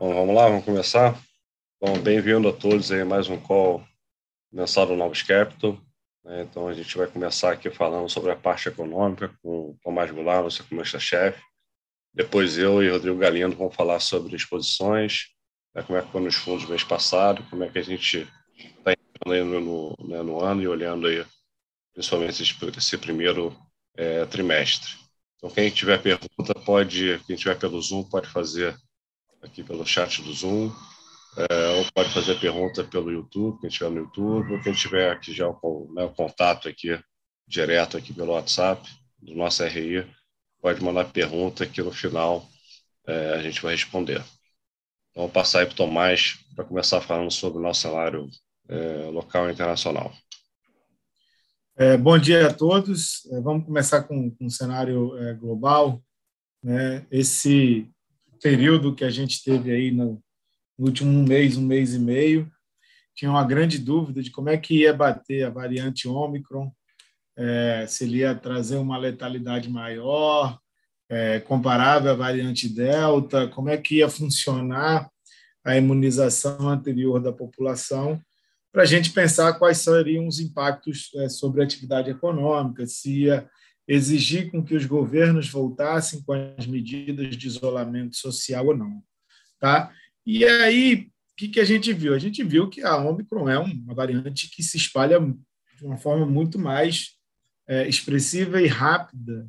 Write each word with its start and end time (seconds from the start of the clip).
Bom, 0.00 0.14
vamos 0.14 0.34
lá, 0.34 0.48
vamos 0.48 0.64
começar. 0.64 1.14
Bom, 1.78 2.00
bem-vindo 2.00 2.48
a 2.48 2.54
todos 2.54 2.90
aí 2.90 3.04
mais 3.04 3.28
um 3.28 3.38
call 3.38 3.86
mensal 4.50 4.86
do 4.86 4.96
Novos 4.96 5.22
Capital. 5.22 5.78
Né? 6.24 6.40
Então, 6.40 6.68
a 6.68 6.72
gente 6.72 6.96
vai 6.96 7.06
começar 7.06 7.52
aqui 7.52 7.68
falando 7.68 8.08
sobre 8.08 8.30
a 8.30 8.36
parte 8.36 8.70
econômica 8.70 9.28
com 9.42 9.72
o 9.72 9.78
Tomás 9.82 10.10
Goulart, 10.10 10.44
nosso 10.44 10.62
economista-chefe. 10.62 11.42
Depois 12.14 12.56
eu 12.56 12.82
e 12.82 12.88
Rodrigo 12.88 13.18
Galindo 13.18 13.54
vamos 13.54 13.76
falar 13.76 14.00
sobre 14.00 14.34
exposições, 14.34 15.26
né? 15.74 15.82
como 15.82 15.98
é 15.98 16.02
que 16.02 16.10
foi 16.10 16.22
nos 16.22 16.34
fundos 16.34 16.66
mês 16.66 16.82
passado, 16.82 17.44
como 17.50 17.62
é 17.64 17.68
que 17.68 17.78
a 17.78 17.84
gente 17.84 18.26
está 18.56 18.94
entrando 18.94 19.60
no, 19.60 19.94
né, 20.08 20.22
no 20.22 20.42
ano 20.42 20.62
e 20.62 20.66
olhando 20.66 21.08
aí, 21.08 21.22
principalmente 21.92 22.42
esse, 22.42 22.96
primeiro 22.96 23.54
é, 23.98 24.24
trimestre. 24.24 24.92
Então, 25.36 25.50
quem 25.50 25.68
tiver 25.68 26.00
pergunta 26.00 26.54
pode, 26.64 27.22
quem 27.26 27.36
tiver 27.36 27.58
pelo 27.58 27.82
Zoom 27.82 28.02
pode 28.04 28.28
fazer 28.28 28.74
aqui 29.42 29.62
pelo 29.62 29.86
chat 29.86 30.22
do 30.22 30.32
Zoom, 30.32 30.70
é, 31.36 31.68
ou 31.76 31.86
pode 31.94 32.12
fazer 32.12 32.38
pergunta 32.40 32.82
pelo 32.84 33.10
YouTube, 33.10 33.60
quem 33.60 33.68
estiver 33.68 33.90
no 33.90 33.98
YouTube, 33.98 34.52
ou 34.52 34.62
quem 34.62 34.72
tiver 34.72 35.12
aqui 35.12 35.32
já 35.32 35.48
o, 35.48 35.92
né, 35.94 36.04
o 36.04 36.10
contato 36.10 36.68
aqui 36.68 36.98
direto 37.46 37.96
aqui 37.96 38.12
pelo 38.12 38.32
WhatsApp 38.32 38.88
do 39.18 39.34
nosso 39.34 39.64
RI, 39.64 40.06
pode 40.60 40.82
mandar 40.82 41.04
pergunta 41.06 41.66
que 41.66 41.82
no 41.82 41.92
final 41.92 42.46
é, 43.06 43.34
a 43.34 43.42
gente 43.42 43.62
vai 43.62 43.74
responder. 43.74 44.22
Então, 45.10 45.24
vou 45.24 45.28
passar 45.28 45.60
aí 45.60 45.66
para 45.66 45.72
o 45.72 45.76
Tomás 45.76 46.38
para 46.54 46.64
começar 46.64 47.00
falando 47.00 47.30
sobre 47.30 47.58
o 47.58 47.62
nosso 47.62 47.82
cenário 47.82 48.28
é, 48.68 49.10
local 49.10 49.48
e 49.48 49.52
internacional. 49.52 50.12
É, 51.76 51.96
bom 51.96 52.18
dia 52.18 52.46
a 52.46 52.54
todos. 52.54 53.26
É, 53.32 53.40
vamos 53.40 53.64
começar 53.64 54.02
com, 54.02 54.30
com 54.30 54.44
um 54.44 54.50
cenário 54.50 55.16
é, 55.18 55.34
global. 55.34 56.02
Né? 56.62 57.06
Esse 57.10 57.90
período 58.42 58.94
que 58.94 59.04
a 59.04 59.10
gente 59.10 59.42
teve 59.42 59.70
aí 59.72 59.90
no, 59.90 60.22
no 60.78 60.86
último 60.86 61.22
mês, 61.22 61.56
um 61.56 61.66
mês 61.66 61.94
e 61.94 61.98
meio, 61.98 62.50
tinha 63.14 63.30
uma 63.30 63.44
grande 63.44 63.78
dúvida 63.78 64.22
de 64.22 64.30
como 64.30 64.48
é 64.48 64.56
que 64.56 64.80
ia 64.80 64.92
bater 64.92 65.44
a 65.44 65.50
variante 65.50 66.08
Ômicron, 66.08 66.72
é, 67.36 67.84
se 67.86 68.04
ele 68.04 68.18
ia 68.18 68.34
trazer 68.34 68.76
uma 68.76 68.98
letalidade 68.98 69.68
maior, 69.68 70.58
é, 71.08 71.40
comparável 71.40 72.12
à 72.12 72.14
variante 72.14 72.68
Delta, 72.68 73.48
como 73.48 73.68
é 73.68 73.76
que 73.76 73.96
ia 73.96 74.08
funcionar 74.08 75.10
a 75.64 75.76
imunização 75.76 76.68
anterior 76.68 77.20
da 77.20 77.32
população, 77.32 78.20
para 78.72 78.82
a 78.82 78.86
gente 78.86 79.10
pensar 79.10 79.54
quais 79.54 79.78
seriam 79.78 80.26
os 80.26 80.38
impactos 80.38 81.10
é, 81.16 81.28
sobre 81.28 81.60
a 81.60 81.64
atividade 81.64 82.10
econômica, 82.10 82.86
se 82.86 83.24
ia 83.24 83.48
exigir 83.90 84.52
com 84.52 84.62
que 84.62 84.76
os 84.76 84.86
governos 84.86 85.48
voltassem 85.48 86.22
com 86.22 86.32
as 86.32 86.64
medidas 86.64 87.36
de 87.36 87.48
isolamento 87.48 88.16
social 88.16 88.68
ou 88.68 88.76
não. 88.76 89.02
Tá? 89.58 89.92
E 90.24 90.44
aí, 90.44 90.94
o 90.94 91.36
que, 91.36 91.48
que 91.48 91.58
a 91.58 91.64
gente 91.64 91.92
viu? 91.92 92.14
A 92.14 92.18
gente 92.18 92.44
viu 92.44 92.70
que 92.70 92.82
a 92.82 92.96
Omicron 92.96 93.48
é 93.48 93.58
uma 93.58 93.92
variante 93.92 94.48
que 94.48 94.62
se 94.62 94.76
espalha 94.76 95.18
de 95.76 95.84
uma 95.84 95.96
forma 95.96 96.24
muito 96.24 96.56
mais 96.56 97.16
é, 97.66 97.88
expressiva 97.88 98.62
e 98.62 98.68
rápida 98.68 99.48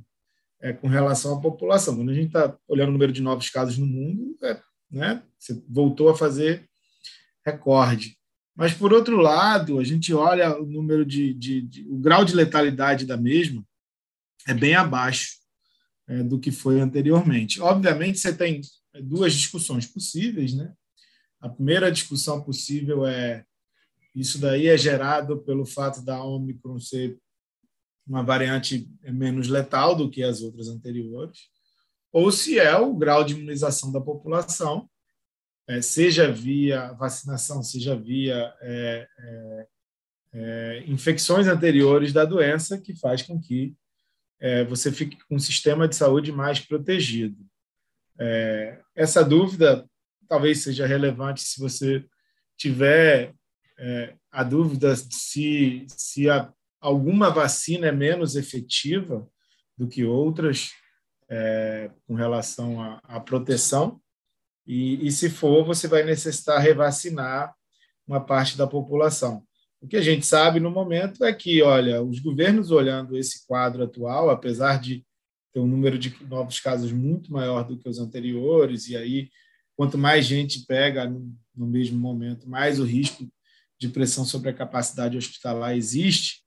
é, 0.60 0.74
com 0.74 0.88
relação 0.88 1.38
à 1.38 1.42
população. 1.42 1.96
Quando 1.96 2.10
a 2.10 2.16
gente 2.16 2.28
está 2.28 2.58
olhando 2.68 2.90
o 2.90 2.94
número 2.94 3.12
de 3.12 3.22
novos 3.22 3.48
casos 3.48 3.78
no 3.78 3.86
mundo, 3.86 4.36
é, 4.44 4.60
né, 4.90 5.22
você 5.38 5.62
voltou 5.70 6.10
a 6.10 6.18
fazer 6.18 6.68
recorde. 7.46 8.18
Mas, 8.56 8.74
por 8.74 8.92
outro 8.92 9.18
lado, 9.18 9.78
a 9.78 9.84
gente 9.84 10.12
olha 10.16 10.60
o 10.60 10.66
número 10.66 11.06
de, 11.06 11.32
de, 11.32 11.62
de 11.62 11.88
o 11.88 11.98
grau 11.98 12.26
de 12.26 12.36
letalidade 12.36 13.06
da 13.06 13.18
mesma, 13.18 13.64
é 14.48 14.54
bem 14.54 14.76
abaixo 14.76 15.38
é, 16.08 16.24
do 16.24 16.40
que 16.40 16.52
foi 16.52 16.80
anteriormente. 16.80 17.62
Obviamente, 17.62 18.20
você 18.20 18.34
tem 18.34 18.62
duas 19.04 19.34
discussões 19.34 19.86
possíveis, 19.86 20.54
né? 20.54 20.74
A 21.40 21.50
primeira 21.50 21.92
discussão 21.92 22.42
possível 22.42 23.06
é 23.06 23.46
isso 24.14 24.40
daí 24.40 24.68
é 24.68 24.78
gerado 24.78 25.42
pelo 25.42 25.66
fato 25.66 26.04
da 26.04 26.22
Omicron 26.24 26.80
ser 26.80 27.18
uma 28.06 28.24
variante 28.24 28.90
menos 29.04 29.48
letal 29.48 29.96
do 29.96 30.10
que 30.10 30.22
as 30.22 30.42
outras 30.42 30.68
anteriores, 30.68 31.50
ou 32.12 32.32
se 32.32 32.60
é 32.60 32.76
o 32.76 32.94
grau 32.94 33.24
de 33.24 33.34
imunização 33.34 33.92
da 33.92 34.02
população, 34.02 34.90
é, 35.68 35.82
seja 35.82 36.30
via 36.30 36.92
vacinação, 36.94 37.64
seja 37.64 37.96
via 37.96 38.54
é, 38.62 39.08
é, 39.18 39.68
é 40.34 40.84
infecções 40.88 41.48
anteriores 41.48 42.12
da 42.12 42.26
doença, 42.26 42.78
que 42.78 42.94
faz 42.94 43.22
com 43.22 43.40
que 43.40 43.74
é, 44.42 44.64
você 44.66 44.92
fique 44.92 45.18
com 45.26 45.36
um 45.36 45.40
sistema 45.40 45.88
de 45.88 45.96
saúde 45.96 46.32
mais 46.32 46.60
protegido. 46.60 47.38
É, 48.20 48.82
essa 48.96 49.24
dúvida 49.24 49.88
talvez 50.28 50.64
seja 50.64 50.88
relevante 50.88 51.42
se 51.42 51.60
você 51.60 52.06
tiver 52.58 53.34
é, 53.78 54.16
a 54.32 54.44
dúvida 54.44 54.96
se, 54.96 55.86
se 55.90 56.30
a, 56.30 56.52
alguma 56.80 57.30
vacina 57.30 57.88
é 57.88 57.92
menos 57.92 58.36
efetiva 58.36 59.28
do 59.78 59.88
que 59.88 60.04
outras 60.04 60.72
é, 61.30 61.90
com 62.08 62.14
relação 62.14 62.82
à, 63.04 63.20
proteção. 63.20 64.02
E, 64.66 65.08
e, 65.08 65.12
se 65.12 65.30
for, 65.30 65.64
você 65.64 65.88
vai 65.88 66.04
necessitar 66.04 66.62
revacinar 66.62 67.54
uma 68.08 68.24
parte 68.24 68.58
da 68.58 68.68
população. 68.68 69.46
O 69.82 69.88
que 69.88 69.98
a 69.98 70.02
gente 70.02 70.26
sabe 70.26 70.60
no 70.60 70.70
momento 70.70 71.26
é 71.26 71.34
que, 71.34 71.64
olha, 71.64 72.04
os 72.04 72.20
governos 72.20 72.70
olhando 72.70 73.18
esse 73.18 73.48
quadro 73.48 73.84
atual, 73.84 74.30
apesar 74.30 74.80
de 74.80 75.04
ter 75.52 75.60
um 75.60 75.68
número 75.68 75.98
de 75.98 76.16
novos 76.26 76.60
casos 76.60 76.92
muito 76.92 77.34
maior 77.34 77.64
do 77.64 77.78
que 77.78 77.90
os 77.90 77.98
anteriores, 77.98 78.88
e 78.88 78.96
aí 78.96 79.30
quanto 79.76 79.98
mais 79.98 80.26
gente 80.26 80.66
pega 80.68 81.10
no, 81.10 81.68
mesmo 81.68 81.98
momento, 82.00 82.48
mais 82.48 82.80
o 82.80 82.84
risco 82.84 83.28
de 83.80 83.90
pressão 83.90 84.24
sobre 84.24 84.52
a 84.52 84.54
capacidade 84.54 85.18
hospitalar 85.18 85.76
existe. 85.76 86.44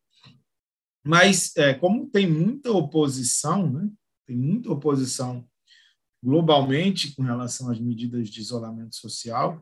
Mas 1.05 1.55
é, 1.57 1.75
como 1.75 2.09
tem 2.09 2.31
muita 2.31 2.71
oposição, 2.71 3.69
né? 3.69 3.91
tem 4.27 4.37
muita 4.37 4.71
oposição 4.71 5.45
globalmente 6.23 7.15
com 7.15 7.23
relação 7.23 7.69
às 7.71 7.81
medidas 7.81 8.31
de 8.31 8.41
isolamento 8.41 8.95
social, 8.95 9.61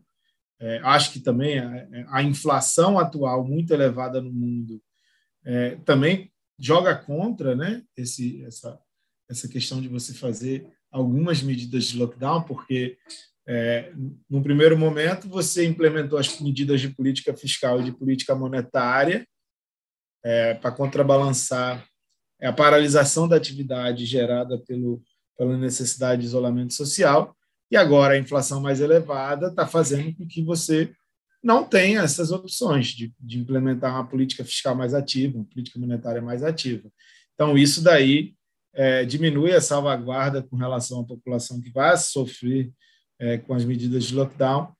é, 0.62 0.78
acho 0.84 1.12
que 1.12 1.18
também 1.18 1.58
a, 1.58 1.88
a, 2.08 2.22
inflação 2.22 2.96
atual 2.96 3.44
muito 3.44 3.74
elevada 3.74 4.22
no 4.22 4.32
mundo 4.32 4.80
é, 5.44 5.74
também 5.84 6.32
joga 6.56 6.94
contra 6.94 7.56
né, 7.56 7.82
esse, 7.96 8.44
essa, 8.44 8.78
essa 9.28 9.48
questão 9.48 9.80
de 9.80 9.88
você 9.88 10.14
fazer 10.14 10.64
algumas 10.88 11.42
medidas 11.42 11.86
de 11.86 11.98
lockdown, 11.98 12.44
porque 12.44 12.96
é, 13.44 13.92
no 14.30 14.40
primeiro 14.40 14.78
momento 14.78 15.28
você 15.28 15.66
implementou 15.66 16.16
as 16.16 16.38
medidas 16.40 16.80
de 16.80 16.90
política 16.90 17.36
fiscal 17.36 17.80
e 17.80 17.84
de 17.84 17.92
política 17.92 18.32
monetária 18.32 19.26
é, 20.24 20.54
para 20.54 20.70
contrabalançar 20.70 21.84
a 22.40 22.52
paralisação 22.52 23.26
da 23.26 23.34
atividade 23.34 24.06
gerada 24.06 24.56
pelo, 24.60 25.02
pela 25.36 25.56
necessidade 25.56 26.20
de 26.20 26.28
isolamento 26.28 26.72
social, 26.72 27.36
e 27.72 27.76
agora 27.76 28.12
a 28.12 28.18
inflação 28.18 28.60
mais 28.60 28.82
elevada 28.82 29.48
está 29.48 29.66
fazendo 29.66 30.14
com 30.14 30.26
que 30.26 30.42
você 30.42 30.92
não 31.42 31.64
tenha 31.64 32.02
essas 32.02 32.30
opções 32.30 32.88
de, 32.88 33.10
de 33.18 33.38
implementar 33.38 33.94
uma 33.94 34.06
política 34.06 34.44
fiscal 34.44 34.74
mais 34.76 34.92
ativa, 34.92 35.38
uma 35.38 35.46
política 35.46 35.80
monetária 35.80 36.20
mais 36.20 36.42
ativa. 36.42 36.92
Então, 37.32 37.56
isso 37.56 37.82
daí 37.82 38.34
é, 38.74 39.06
diminui 39.06 39.52
a 39.52 39.60
salvaguarda 39.60 40.42
com 40.42 40.54
relação 40.54 41.00
à 41.00 41.04
população 41.04 41.62
que 41.62 41.70
vai 41.70 41.96
sofrer 41.96 42.70
é, 43.18 43.38
com 43.38 43.54
as 43.54 43.64
medidas 43.64 44.04
de 44.04 44.14
lockdown. 44.14 44.70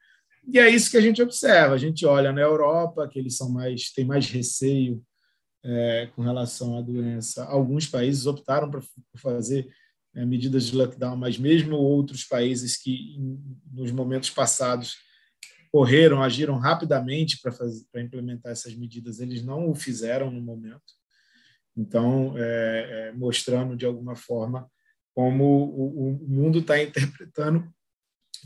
E 0.47 0.59
é 0.59 0.69
isso 0.69 0.91
que 0.91 0.99
a 0.99 1.01
gente 1.01 1.23
observa. 1.23 1.75
A 1.75 1.79
gente 1.79 2.05
olha 2.05 2.31
na 2.31 2.43
Europa, 2.43 3.09
que 3.09 3.19
eles 3.19 3.39
são 3.39 3.51
mais 3.51 3.91
têm 3.91 4.05
mais 4.05 4.29
receio 4.29 5.03
é, 5.65 6.11
com 6.15 6.21
relação 6.21 6.77
à 6.77 6.83
doença. 6.83 7.47
Alguns 7.47 7.87
países 7.87 8.27
optaram 8.27 8.71
por 8.71 8.85
fazer 9.17 9.67
é, 10.15 10.25
medidas 10.25 10.67
de 10.67 10.77
lockdown, 10.77 11.17
mas 11.17 11.39
mesmo 11.39 11.77
outros 11.77 12.25
países 12.25 12.77
que, 12.77 13.17
nos 13.73 13.91
momentos 13.91 14.31
passados, 14.31 14.97
correram, 15.71 16.23
agiram 16.23 16.59
rapidamente 16.59 17.41
para 17.41 18.03
implementar 18.03 18.53
essas 18.53 18.75
medidas, 18.75 19.21
eles 19.21 19.43
não 19.43 19.71
o 19.71 19.75
fizeram 19.75 20.31
no 20.31 20.41
momento. 20.41 20.93
Então, 21.75 22.35
é, 22.37 23.09
é, 23.09 23.13
mostrando 23.13 23.75
de 23.75 23.87
alguma 23.87 24.15
forma 24.15 24.71
como 25.15 25.45
o, 25.45 26.25
o 26.25 26.29
mundo 26.29 26.59
está 26.59 26.83
interpretando 26.83 27.73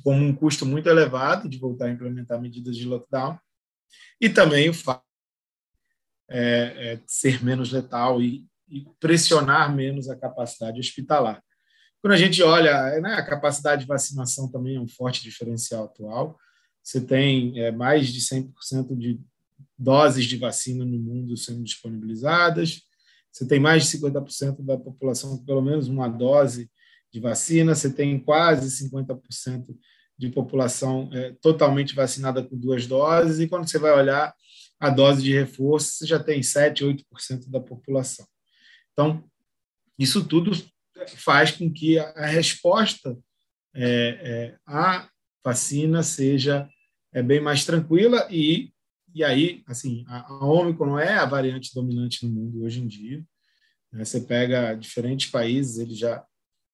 como 0.02 0.22
um 0.22 0.34
custo 0.34 0.66
muito 0.66 0.88
elevado 0.88 1.48
de 1.48 1.58
voltar 1.58 1.86
a 1.86 1.90
implementar 1.90 2.40
medidas 2.40 2.76
de 2.76 2.84
lockdown 2.84 3.38
e 4.20 4.28
também 4.28 4.68
o 4.68 4.74
fato 4.74 5.04
é, 6.28 6.92
é, 6.92 7.00
ser 7.06 7.42
menos 7.42 7.72
letal 7.72 8.20
e, 8.20 8.46
e, 8.68 8.84
pressionar 8.98 9.74
menos 9.74 10.08
a 10.08 10.16
capacidade 10.16 10.80
hospitalar. 10.80 11.42
Quando 12.02 12.12
a 12.12 12.16
gente 12.16 12.42
olha, 12.42 13.00
né, 13.00 13.14
a 13.14 13.24
capacidade 13.24 13.82
de 13.82 13.88
vacinação 13.88 14.50
também 14.50 14.76
é 14.76 14.80
um 14.80 14.88
forte 14.88 15.22
diferencial 15.22 15.84
atual. 15.84 16.38
Você 16.82 17.00
tem 17.00 17.58
é, 17.60 17.72
mais 17.72 18.08
de 18.08 18.20
100% 18.20 18.96
de 18.96 19.20
doses 19.78 20.24
de 20.24 20.36
vacina 20.36 20.84
no 20.84 20.98
mundo 20.98 21.36
sendo 21.36 21.64
disponibilizadas. 21.64 22.82
Você 23.32 23.46
tem 23.46 23.58
mais 23.58 23.84
de 23.84 23.98
50% 23.98 24.64
da 24.64 24.76
população 24.76 25.36
com 25.36 25.44
pelo 25.44 25.62
menos 25.62 25.88
uma 25.88 26.08
dose 26.08 26.70
de 27.12 27.20
vacina. 27.20 27.74
Você 27.74 27.92
tem 27.92 28.18
quase 28.18 28.88
50% 28.88 29.76
de 30.18 30.30
população 30.30 31.10
é, 31.12 31.32
totalmente 31.40 31.94
vacinada 31.94 32.42
com 32.42 32.56
duas 32.56 32.86
doses, 32.86 33.38
e 33.38 33.48
quando 33.48 33.68
você 33.68 33.78
vai 33.78 33.92
olhar 33.92 34.34
a 34.80 34.90
dose 34.90 35.22
de 35.22 35.32
reforço, 35.32 35.92
você 35.92 36.06
já 36.06 36.18
tem 36.18 36.42
7, 36.42 36.84
8% 36.84 37.50
da 37.50 37.60
população. 37.60 38.26
Então, 38.92 39.24
isso 39.98 40.24
tudo 40.24 40.52
faz 41.16 41.50
com 41.50 41.72
que 41.72 41.98
a 41.98 42.26
resposta 42.26 43.16
é, 43.74 43.84
é, 43.84 44.56
à 44.66 45.08
vacina 45.44 46.02
seja 46.02 46.68
é, 47.12 47.22
bem 47.22 47.40
mais 47.40 47.64
tranquila 47.64 48.26
e 48.30 48.72
e 49.16 49.24
aí, 49.24 49.62
assim, 49.66 50.04
a, 50.08 50.30
a 50.30 50.44
Omicron 50.44 50.98
é 50.98 51.14
a 51.14 51.24
variante 51.24 51.74
dominante 51.74 52.26
no 52.26 52.30
mundo 52.30 52.62
hoje 52.62 52.82
em 52.82 52.86
dia. 52.86 53.24
Né? 53.90 54.04
Você 54.04 54.20
pega 54.20 54.74
diferentes 54.74 55.30
países, 55.30 55.78
ele 55.78 55.94
já 55.94 56.22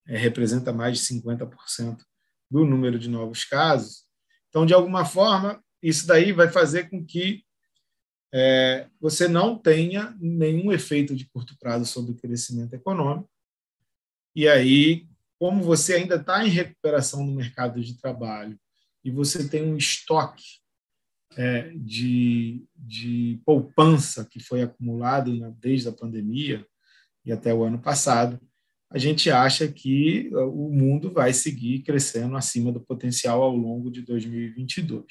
é, 0.08 0.18
representa 0.18 0.72
mais 0.72 0.98
de 0.98 1.04
50% 1.04 1.98
do 2.50 2.64
número 2.64 2.98
de 2.98 3.08
novos 3.08 3.44
casos. 3.44 4.06
Então, 4.48 4.66
de 4.66 4.74
alguma 4.74 5.04
forma, 5.04 5.62
isso 5.80 6.04
daí 6.04 6.32
vai 6.32 6.50
fazer 6.50 6.90
com 6.90 7.06
que 7.06 7.44
é, 8.34 8.88
você 9.00 9.28
não 9.28 9.56
tenha 9.56 10.12
nenhum 10.20 10.72
efeito 10.72 11.14
de 11.14 11.28
curto 11.30 11.56
prazo 11.60 11.84
sobre 11.84 12.10
o 12.10 12.16
crescimento 12.16 12.74
econômico. 12.74 13.30
E 14.34 14.48
aí, 14.48 15.06
como 15.38 15.62
você 15.62 15.94
ainda 15.94 16.16
está 16.16 16.44
em 16.46 16.50
recuperação 16.50 17.24
no 17.24 17.34
mercado 17.34 17.80
de 17.80 17.98
trabalho 17.98 18.58
e 19.04 19.10
você 19.10 19.48
tem 19.48 19.62
um 19.62 19.76
estoque 19.76 20.60
é, 21.36 21.72
de, 21.74 22.64
de 22.76 23.40
poupança 23.44 24.26
que 24.30 24.40
foi 24.40 24.62
acumulado 24.62 25.34
né, 25.34 25.52
desde 25.58 25.88
a 25.88 25.92
pandemia 25.92 26.64
e 27.24 27.32
até 27.32 27.52
o 27.52 27.64
ano 27.64 27.80
passado, 27.80 28.40
a 28.90 28.98
gente 28.98 29.30
acha 29.30 29.66
que 29.68 30.30
o 30.34 30.68
mundo 30.70 31.10
vai 31.10 31.32
seguir 31.32 31.82
crescendo 31.82 32.36
acima 32.36 32.70
do 32.70 32.80
potencial 32.80 33.42
ao 33.42 33.56
longo 33.56 33.90
de 33.90 34.02
2022. 34.02 35.04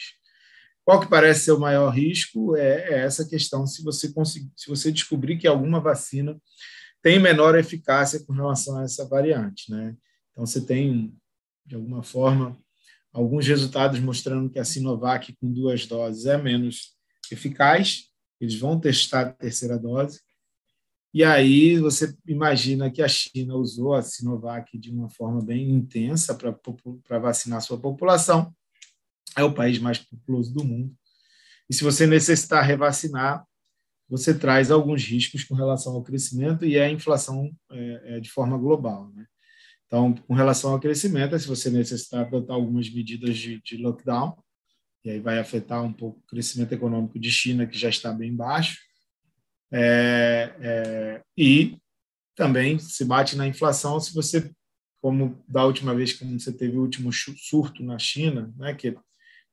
Qual 0.83 0.99
que 0.99 1.09
parece 1.09 1.45
ser 1.45 1.51
o 1.51 1.59
maior 1.59 1.89
risco 1.89 2.55
é, 2.55 2.93
é 2.93 2.99
essa 2.99 3.27
questão 3.27 3.65
se 3.65 3.83
você 3.83 4.13
conseguir, 4.13 4.51
se 4.55 4.69
você 4.69 4.91
descobrir 4.91 5.37
que 5.37 5.47
alguma 5.47 5.79
vacina 5.79 6.39
tem 7.01 7.19
menor 7.19 7.57
eficácia 7.57 8.23
com 8.25 8.33
relação 8.33 8.77
a 8.77 8.83
essa 8.83 9.07
variante, 9.07 9.71
né? 9.71 9.95
Então 10.31 10.45
você 10.45 10.61
tem 10.61 11.15
de 11.65 11.75
alguma 11.75 12.03
forma 12.03 12.57
alguns 13.13 13.45
resultados 13.47 13.99
mostrando 13.99 14.49
que 14.49 14.59
a 14.59 14.65
Sinovac 14.65 15.35
com 15.35 15.51
duas 15.51 15.85
doses 15.85 16.25
é 16.25 16.37
menos 16.37 16.95
eficaz. 17.31 18.05
Eles 18.39 18.55
vão 18.55 18.79
testar 18.79 19.21
a 19.21 19.31
terceira 19.33 19.77
dose. 19.77 20.19
E 21.13 21.23
aí 21.23 21.77
você 21.77 22.15
imagina 22.25 22.89
que 22.89 23.01
a 23.01 23.07
China 23.07 23.55
usou 23.55 23.93
a 23.93 24.01
Sinovac 24.01 24.77
de 24.77 24.91
uma 24.91 25.09
forma 25.09 25.43
bem 25.43 25.69
intensa 25.69 26.33
para 26.33 27.19
vacinar 27.19 27.61
sua 27.61 27.79
população. 27.79 28.55
É 29.37 29.43
o 29.43 29.53
país 29.53 29.77
mais 29.77 29.99
populoso 29.99 30.53
do 30.53 30.63
mundo. 30.63 30.95
E 31.69 31.73
se 31.73 31.83
você 31.83 32.07
necessitar 32.07 32.63
revacinar, 32.63 33.45
você 34.11 34.37
traz 34.37 34.69
alguns 34.69 35.05
riscos 35.05 35.45
com 35.45 35.55
relação 35.55 35.93
ao 35.93 36.03
crescimento 36.03 36.65
e 36.65 36.77
a 36.77 36.91
inflação 36.91 37.49
é, 37.71 38.01
é, 38.03 38.19
de 38.19 38.29
forma 38.29 38.57
global. 38.57 39.09
Né? 39.15 39.25
Então, 39.87 40.13
com 40.13 40.33
relação 40.33 40.73
ao 40.73 40.79
crescimento, 40.81 41.33
é 41.33 41.39
se 41.39 41.47
você 41.47 41.69
necessitar 41.69 42.25
adotar 42.25 42.57
algumas 42.57 42.93
medidas 42.93 43.37
de, 43.37 43.61
de 43.61 43.77
lockdown, 43.77 44.37
e 45.05 45.11
aí 45.11 45.19
vai 45.21 45.39
afetar 45.39 45.81
um 45.81 45.93
pouco 45.93 46.19
o 46.19 46.27
crescimento 46.27 46.73
econômico 46.73 47.17
de 47.17 47.31
China, 47.31 47.65
que 47.65 47.79
já 47.79 47.87
está 47.87 48.11
bem 48.11 48.35
baixo, 48.35 48.79
é, 49.71 50.53
é, 50.59 51.23
e 51.37 51.77
também 52.35 52.77
se 52.79 53.05
bate 53.05 53.37
na 53.37 53.47
inflação 53.47 53.97
se 53.97 54.13
você, 54.13 54.51
como 55.01 55.41
da 55.47 55.63
última 55.63 55.95
vez 55.95 56.11
que 56.11 56.25
você 56.25 56.51
teve 56.51 56.77
o 56.77 56.81
último 56.81 57.13
surto 57.13 57.81
na 57.81 57.97
China, 57.97 58.53
né, 58.57 58.73
que 58.73 58.93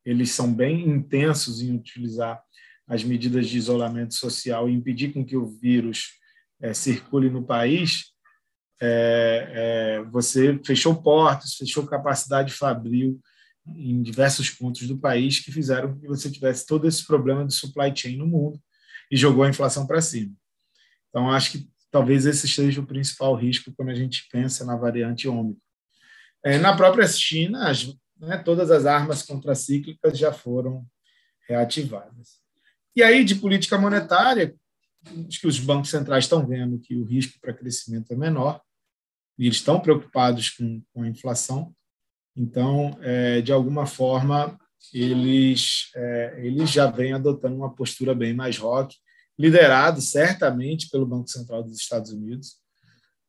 eles 0.05 0.33
são 0.33 0.53
bem 0.53 0.89
intensos 0.89 1.63
em 1.63 1.77
utilizar 1.77 2.43
as 2.89 3.05
medidas 3.05 3.47
de 3.47 3.59
isolamento 3.59 4.15
social 4.15 4.69
e 4.69 4.73
impedir 4.73 5.13
com 5.13 5.25
que 5.25 5.37
o 5.37 5.47
vírus 5.47 6.13
é, 6.61 6.73
circule 6.73 7.29
no 7.29 7.45
país, 7.45 8.13
é, 8.81 10.03
você 10.11 10.59
fechou 10.65 11.03
portos, 11.03 11.55
fechou 11.55 11.87
capacidade 11.87 12.53
fabril 12.53 13.21
em 13.77 14.01
diversos 14.03 14.49
pontos 14.51 14.87
do 14.87 14.99
país 14.99 15.41
que 15.41 15.53
fizeram 15.53 15.99
que 15.99 16.07
você 16.07 16.31
tivesse 16.31 16.65
todo 16.65 16.87
esse 16.87 17.07
problema 17.07 17.45
de 17.45 17.55
supply 17.55 17.95
chain 17.95 18.17
no 18.17 18.27
mundo 18.27 18.59
e 19.11 19.17
jogou 19.17 19.45
a 19.45 19.49
inflação 19.49 19.87
para 19.87 20.01
cima. 20.01 20.33
Então, 21.09 21.31
acho 21.31 21.53
que 21.53 21.69
talvez 21.91 22.25
esse 22.27 22.49
seja 22.49 22.81
o 22.81 22.87
principal 22.87 23.35
risco 23.35 23.73
quando 23.77 23.91
a 23.91 23.95
gente 23.95 24.27
pensa 24.31 24.65
na 24.65 24.77
variante 24.77 25.29
ômicron. 25.29 25.61
É, 26.45 26.57
na 26.57 26.77
própria 26.77 27.07
China, 27.07 27.69
as, 27.69 27.87
né, 28.19 28.39
todas 28.39 28.71
as 28.71 28.87
armas 28.87 29.23
contracíclicas 29.23 30.17
já 30.17 30.33
foram 30.33 30.87
reativadas. 31.49 32.41
E 32.99 33.03
aí, 33.05 33.23
de 33.23 33.37
política 33.37 33.79
monetária, 33.79 34.57
acho 35.29 35.41
que 35.41 35.47
os 35.47 35.61
bancos 35.61 35.89
centrais 35.89 36.25
estão 36.25 36.45
vendo 36.45 36.81
que 36.81 36.97
o 36.97 37.05
risco 37.05 37.39
para 37.41 37.55
crescimento 37.55 38.13
é 38.13 38.17
menor, 38.17 38.61
e 39.39 39.47
eles 39.47 39.59
estão 39.59 39.79
preocupados 39.79 40.51
com, 40.51 40.83
com 40.93 41.03
a 41.03 41.09
inflação. 41.09 41.73
Então, 42.37 42.99
é, 43.01 43.41
de 43.41 43.53
alguma 43.53 43.87
forma, 43.87 44.59
eles, 44.93 45.93
é, 45.95 46.41
eles 46.45 46.73
já 46.73 46.91
vêm 46.91 47.13
adotando 47.13 47.55
uma 47.55 47.73
postura 47.73 48.17
bem 48.17 48.35
mais 48.35 48.59
rock, 48.59 48.97
liderado 49.39 50.01
certamente 50.01 50.91
pelo 50.91 51.07
Banco 51.07 51.31
Central 51.31 51.63
dos 51.63 51.79
Estados 51.79 52.11
Unidos. 52.11 52.57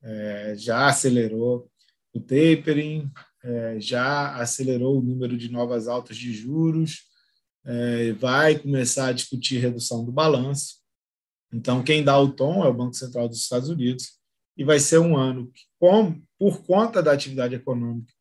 É, 0.01 0.55
já 0.57 0.87
acelerou 0.87 1.69
o 2.11 2.19
tapering, 2.19 3.07
é, 3.43 3.79
já 3.79 4.35
acelerou 4.35 4.97
o 4.97 5.03
número 5.03 5.37
de 5.37 5.47
novas 5.51 5.87
altas 5.87 6.17
de 6.17 6.33
juros, 6.33 7.07
é, 7.65 8.13
vai 8.13 8.57
começar 8.57 9.07
a 9.07 9.13
discutir 9.13 9.59
redução 9.59 10.03
do 10.05 10.11
balanço. 10.11 10.75
Então, 11.53 11.83
quem 11.83 12.03
dá 12.03 12.17
o 12.19 12.31
tom 12.31 12.63
é 12.63 12.67
o 12.67 12.73
Banco 12.73 12.93
Central 12.93 13.27
dos 13.27 13.39
Estados 13.39 13.69
Unidos 13.69 14.19
e 14.57 14.63
vai 14.63 14.79
ser 14.79 14.99
um 14.99 15.17
ano 15.17 15.51
que, 15.51 15.61
com, 15.79 16.21
por 16.37 16.63
conta 16.63 17.01
da 17.01 17.11
atividade 17.11 17.55
econômica, 17.55 18.13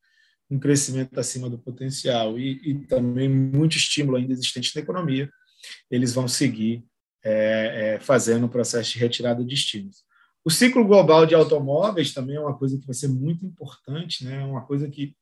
um 0.50 0.58
crescimento 0.58 1.18
acima 1.18 1.50
do 1.50 1.58
potencial 1.58 2.38
e, 2.38 2.60
e 2.64 2.86
também 2.86 3.28
muito 3.28 3.76
estímulo 3.76 4.16
ainda 4.16 4.32
existente 4.32 4.74
na 4.74 4.80
economia, 4.80 5.30
eles 5.90 6.14
vão 6.14 6.26
seguir 6.26 6.84
é, 7.22 7.94
é, 7.96 8.00
fazendo 8.00 8.46
o 8.46 8.48
processo 8.48 8.92
de 8.92 8.98
retirada 8.98 9.44
de 9.44 9.54
estímulos. 9.54 10.04
O 10.44 10.50
ciclo 10.50 10.84
global 10.86 11.26
de 11.26 11.34
automóveis 11.34 12.14
também 12.14 12.36
é 12.36 12.40
uma 12.40 12.56
coisa 12.56 12.78
que 12.78 12.86
vai 12.86 12.94
ser 12.94 13.08
muito 13.08 13.44
importante, 13.44 14.24
né? 14.24 14.40
É 14.40 14.44
uma 14.46 14.64
coisa 14.64 14.88
que 14.88 15.14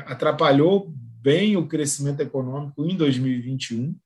atrapalhou 0.00 0.92
bem 1.24 1.56
o 1.56 1.66
crescimento 1.66 2.20
econômico 2.20 2.84
em 2.84 2.96
2021, 2.96 3.96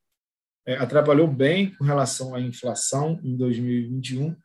é, 0.66 0.76
atrapalhou 0.76 1.26
bem 1.26 1.74
com 1.74 1.84
relação 1.84 2.34
à 2.34 2.40
inflação 2.40 3.18
em 3.24 3.36
2021, 3.36 4.36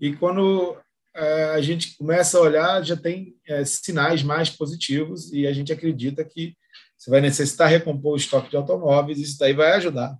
e 0.00 0.14
quando 0.14 0.76
é, 1.14 1.44
a 1.50 1.60
gente 1.60 1.96
começa 1.96 2.38
a 2.38 2.40
olhar, 2.40 2.82
já 2.84 2.96
tem 2.96 3.36
é, 3.46 3.64
sinais 3.64 4.22
mais 4.22 4.50
positivos 4.50 5.32
e 5.32 5.46
a 5.46 5.52
gente 5.52 5.72
acredita 5.72 6.24
que 6.24 6.56
você 6.96 7.10
vai 7.10 7.20
necessitar 7.20 7.68
recompor 7.68 8.14
o 8.14 8.16
estoque 8.16 8.50
de 8.50 8.56
automóveis, 8.56 9.18
isso 9.18 9.38
daí 9.38 9.52
vai 9.52 9.72
ajudar 9.72 10.16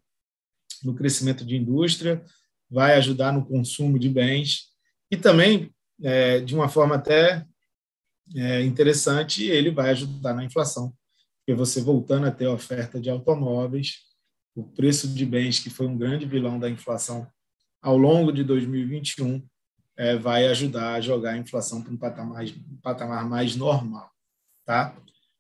no 0.83 0.95
crescimento 0.95 1.45
de 1.45 1.57
indústria, 1.57 2.23
vai 2.71 2.95
ajudar 2.97 3.33
no 3.33 3.47
consumo 3.47 3.99
de 3.99 4.09
bens 4.09 4.69
e 5.11 5.17
também, 5.17 5.73
é, 6.03 6.41
de 6.41 6.55
uma 6.55 6.69
forma 6.69 6.97
até 6.97 7.47
interessante, 8.63 9.45
ele 9.45 9.71
vai 9.71 9.91
ajudar 9.91 10.35
na 10.35 10.45
inflação, 10.45 10.93
porque 11.39 11.57
você 11.57 11.81
voltando 11.81 12.27
a 12.27 12.31
ter 12.31 12.47
oferta 12.47 13.01
de 13.01 13.09
automóveis, 13.11 13.99
o 14.55 14.65
preço 14.65 15.09
de 15.09 15.27
bens, 15.27 15.59
que 15.59 15.71
foi 15.71 15.87
um 15.87 15.97
grande 15.99 16.27
vilão 16.27 16.59
da 16.59 16.71
inflação 16.71 17.27
ao 17.83 17.97
longo 17.97 18.33
de 18.33 18.43
2021, 18.43 19.47
é, 19.97 20.17
vai 20.17 20.47
ajudar 20.49 20.95
a 20.95 21.01
jogar 21.01 21.33
a 21.33 21.39
inflação 21.39 21.83
para 21.83 21.93
um 21.93 21.97
patamar, 21.97 22.45
um 22.45 22.77
patamar 22.83 23.29
mais 23.29 23.55
normal. 23.57 24.11
Tá? 24.65 24.97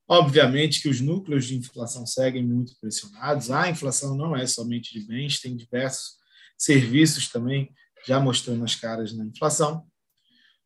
Obviamente 0.06 0.82
que 0.82 0.88
os 0.88 1.00
núcleos 1.00 1.46
de 1.46 1.56
inflação 1.56 2.06
seguem 2.06 2.44
muito 2.44 2.78
pressionados. 2.80 3.50
A 3.50 3.70
inflação 3.70 4.16
não 4.16 4.36
é 4.36 4.46
somente 4.46 4.92
de 4.92 5.06
bens, 5.06 5.40
tem 5.40 5.56
diversos 5.56 6.16
serviços 6.58 7.28
também 7.28 7.72
já 8.06 8.20
mostrando 8.20 8.62
as 8.64 8.74
caras 8.74 9.16
na 9.16 9.24
inflação. 9.24 9.86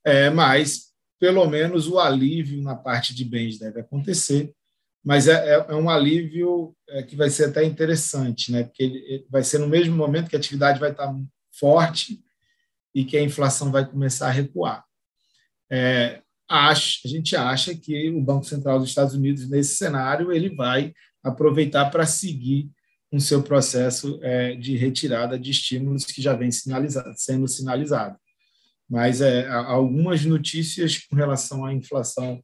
É, 0.04 0.28
mas, 0.30 0.87
pelo 1.18 1.46
menos, 1.46 1.88
o 1.88 1.98
alívio 1.98 2.62
na 2.62 2.76
parte 2.76 3.14
de 3.14 3.24
bens 3.24 3.58
deve 3.58 3.80
acontecer. 3.80 4.52
Mas 5.04 5.28
é, 5.28 5.54
é, 5.54 5.66
é 5.68 5.74
um 5.74 5.88
alívio 5.88 6.76
é, 6.88 7.02
que 7.02 7.16
vai 7.16 7.30
ser 7.30 7.46
até 7.46 7.64
interessante, 7.64 8.52
né? 8.52 8.64
porque 8.64 8.82
ele, 8.82 9.26
vai 9.30 9.42
ser 9.42 9.58
no 9.58 9.68
mesmo 9.68 9.96
momento 9.96 10.28
que 10.28 10.36
a 10.36 10.38
atividade 10.38 10.80
vai 10.80 10.90
estar 10.90 11.14
forte 11.58 12.20
e 12.94 13.04
que 13.04 13.16
a 13.16 13.22
inflação 13.22 13.70
vai 13.70 13.88
começar 13.88 14.28
a 14.28 14.32
recuar. 14.32 14.84
É, 15.70 16.20
acho, 16.48 17.00
a 17.04 17.08
gente 17.08 17.36
acha 17.36 17.74
que 17.74 18.10
o 18.10 18.20
Banco 18.20 18.44
Central 18.44 18.78
dos 18.78 18.88
Estados 18.88 19.14
Unidos, 19.14 19.48
nesse 19.48 19.76
cenário, 19.76 20.32
ele 20.32 20.54
vai 20.54 20.92
aproveitar 21.22 21.90
para 21.90 22.06
seguir 22.06 22.70
com 23.10 23.18
seu 23.18 23.42
processo 23.42 24.18
é, 24.22 24.54
de 24.54 24.76
retirada 24.76 25.38
de 25.38 25.50
estímulos 25.50 26.04
que 26.04 26.20
já 26.20 26.34
vem 26.34 26.50
sinalizado, 26.50 27.12
sendo 27.16 27.48
sinalizado. 27.48 28.18
Mas 28.88 29.20
é, 29.20 29.46
algumas 29.48 30.24
notícias 30.24 30.98
com 30.98 31.14
relação 31.14 31.64
à 31.64 31.72
inflação 31.72 32.42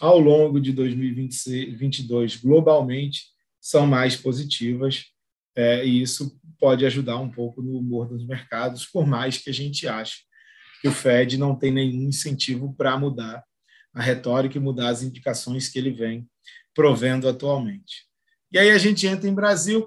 ao 0.00 0.18
longo 0.18 0.60
de 0.60 0.72
2022 0.72 2.36
globalmente 2.36 3.22
são 3.60 3.86
mais 3.86 4.16
positivas 4.16 5.06
é, 5.56 5.84
e 5.84 6.02
isso 6.02 6.38
pode 6.58 6.84
ajudar 6.86 7.18
um 7.18 7.30
pouco 7.30 7.62
no 7.62 7.78
humor 7.78 8.08
dos 8.08 8.24
mercados, 8.24 8.86
por 8.86 9.06
mais 9.06 9.38
que 9.38 9.50
a 9.50 9.52
gente 9.52 9.88
ache 9.88 10.22
que 10.80 10.88
o 10.88 10.92
Fed 10.92 11.36
não 11.36 11.56
tem 11.56 11.72
nenhum 11.72 12.08
incentivo 12.08 12.74
para 12.74 12.96
mudar 12.96 13.44
a 13.92 14.00
retórica 14.00 14.56
e 14.56 14.60
mudar 14.60 14.90
as 14.90 15.02
indicações 15.02 15.68
que 15.68 15.78
ele 15.78 15.90
vem 15.90 16.28
provendo 16.74 17.28
atualmente. 17.28 18.06
E 18.52 18.58
aí 18.58 18.70
a 18.70 18.78
gente 18.78 19.06
entra 19.06 19.28
em 19.28 19.34
Brasil, 19.34 19.86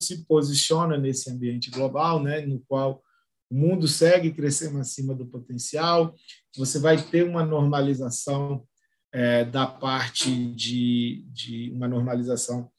se 0.00 0.24
posiciona 0.26 0.96
nesse 0.96 1.30
ambiente 1.30 1.70
global, 1.70 2.22
né, 2.22 2.40
no 2.42 2.60
qual 2.60 3.02
o 3.50 3.54
mundo 3.54 3.86
segue 3.86 4.32
crescendo 4.32 4.78
acima 4.78 5.14
do 5.14 5.26
potencial, 5.26 6.14
você 6.56 6.78
vai 6.78 7.00
ter 7.00 7.24
uma 7.24 7.44
normalização 7.44 8.64
é, 9.12 9.44
da 9.44 9.66
parte 9.66 10.52
de, 10.54 11.24
de 11.28 11.70
uma 11.72 11.86
normalização 11.86 12.70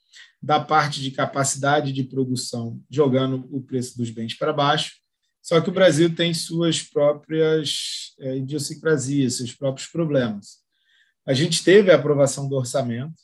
da 0.41 0.59
parte 0.59 1.01
de 1.01 1.11
capacidade 1.11 1.91
de 1.91 2.03
produção, 2.03 2.79
jogando 2.89 3.47
o 3.51 3.61
preço 3.61 3.97
dos 3.97 4.09
bens 4.11 4.37
para 4.37 4.53
baixo. 4.53 4.93
Só 5.41 5.61
que 5.61 5.69
o 5.69 5.73
Brasil 5.73 6.13
tem 6.13 6.33
suas 6.33 6.83
próprias 6.83 8.13
é, 8.19 8.37
idiosincrasias, 8.37 9.37
seus 9.37 9.53
próprios 9.53 9.87
problemas. 9.87 10.57
A 11.25 11.33
gente 11.33 11.63
teve 11.63 11.91
a 11.91 11.95
aprovação 11.95 12.47
do 12.47 12.55
orçamento, 12.55 13.15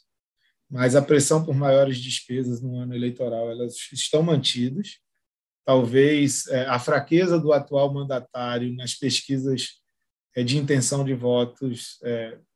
mas 0.70 0.96
a 0.96 1.02
pressão 1.02 1.44
por 1.44 1.54
maiores 1.54 1.98
despesas 1.98 2.62
no 2.62 2.76
ano 2.78 2.96
eleitoral 2.96 3.52
elas 3.52 3.76
estão 3.92 4.24
mantidas. 4.24 5.00
Talvez 5.66 6.48
é, 6.48 6.66
a 6.66 6.80
fraqueza 6.80 7.40
do 7.40 7.54
atual 7.54 7.94
mandatário 7.94 8.74
nas 8.76 8.96
pesquisas 8.96 9.82
é, 10.36 10.44
de 10.44 10.58
intenção 10.58 11.04
de 11.04 11.14
votos 11.14 12.00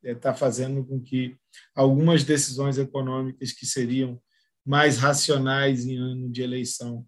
está 0.03 0.31
é, 0.31 0.35
fazendo 0.35 0.83
com 0.85 0.99
que 0.99 1.35
algumas 1.75 2.23
decisões 2.23 2.77
econômicas 2.77 3.51
que 3.51 3.65
seriam 3.65 4.19
mais 4.65 4.97
racionais 4.97 5.85
em 5.85 5.97
ano 5.97 6.29
de 6.29 6.41
eleição 6.41 7.05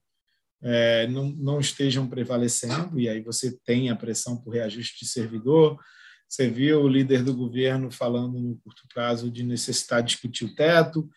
não, 1.10 1.30
não 1.30 1.60
estejam 1.60 2.08
prevalecendo, 2.08 3.00
e 3.00 3.08
aí 3.08 3.22
você 3.22 3.56
tem 3.63 3.92
a 3.92 3.96
pressão 3.96 4.36
por 4.38 4.56
reajuste 4.56 5.06
de 5.06 5.10
servidor. 5.10 5.80
Você 6.27 6.50
viu 6.50 6.82
o 6.82 6.88
líder 6.88 7.24
do 7.24 7.34
governo 7.34 7.92
falando 7.92 8.39
no 8.39 8.58
curto 8.58 8.84
prazo 8.92 9.30
de 9.30 9.44
necessidade 9.44 10.08
de 10.08 10.13
discutir 10.13 10.46
o 10.46 10.56
teto. 10.56 11.08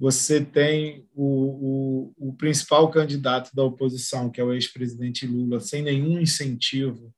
Você 0.00 0.42
tem 0.42 1.06
o, 1.14 2.14
o, 2.16 2.30
o 2.30 2.32
principal 2.32 2.90
candidato 2.90 3.54
da 3.54 3.62
oposição, 3.62 4.30
que 4.30 4.40
é 4.40 4.44
o 4.44 4.54
ex-presidente 4.54 5.26
Lula, 5.26 5.60
sem 5.60 5.82
nenhum 5.82 6.18
incentivo 6.18 7.14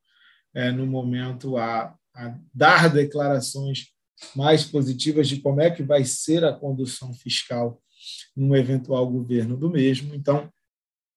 é, 0.52 0.72
no 0.72 0.84
momento 0.84 1.56
a, 1.56 1.96
a 2.12 2.38
dar 2.52 2.92
declarações 2.92 3.92
mais 4.34 4.64
positivas 4.64 5.28
de 5.28 5.40
como 5.40 5.60
é 5.60 5.70
que 5.70 5.84
vai 5.84 6.04
ser 6.04 6.44
a 6.44 6.52
condução 6.52 7.14
fiscal 7.14 7.80
num 8.36 8.54
eventual 8.56 9.08
governo 9.08 9.56
do 9.56 9.70
mesmo. 9.70 10.12
Então, 10.12 10.52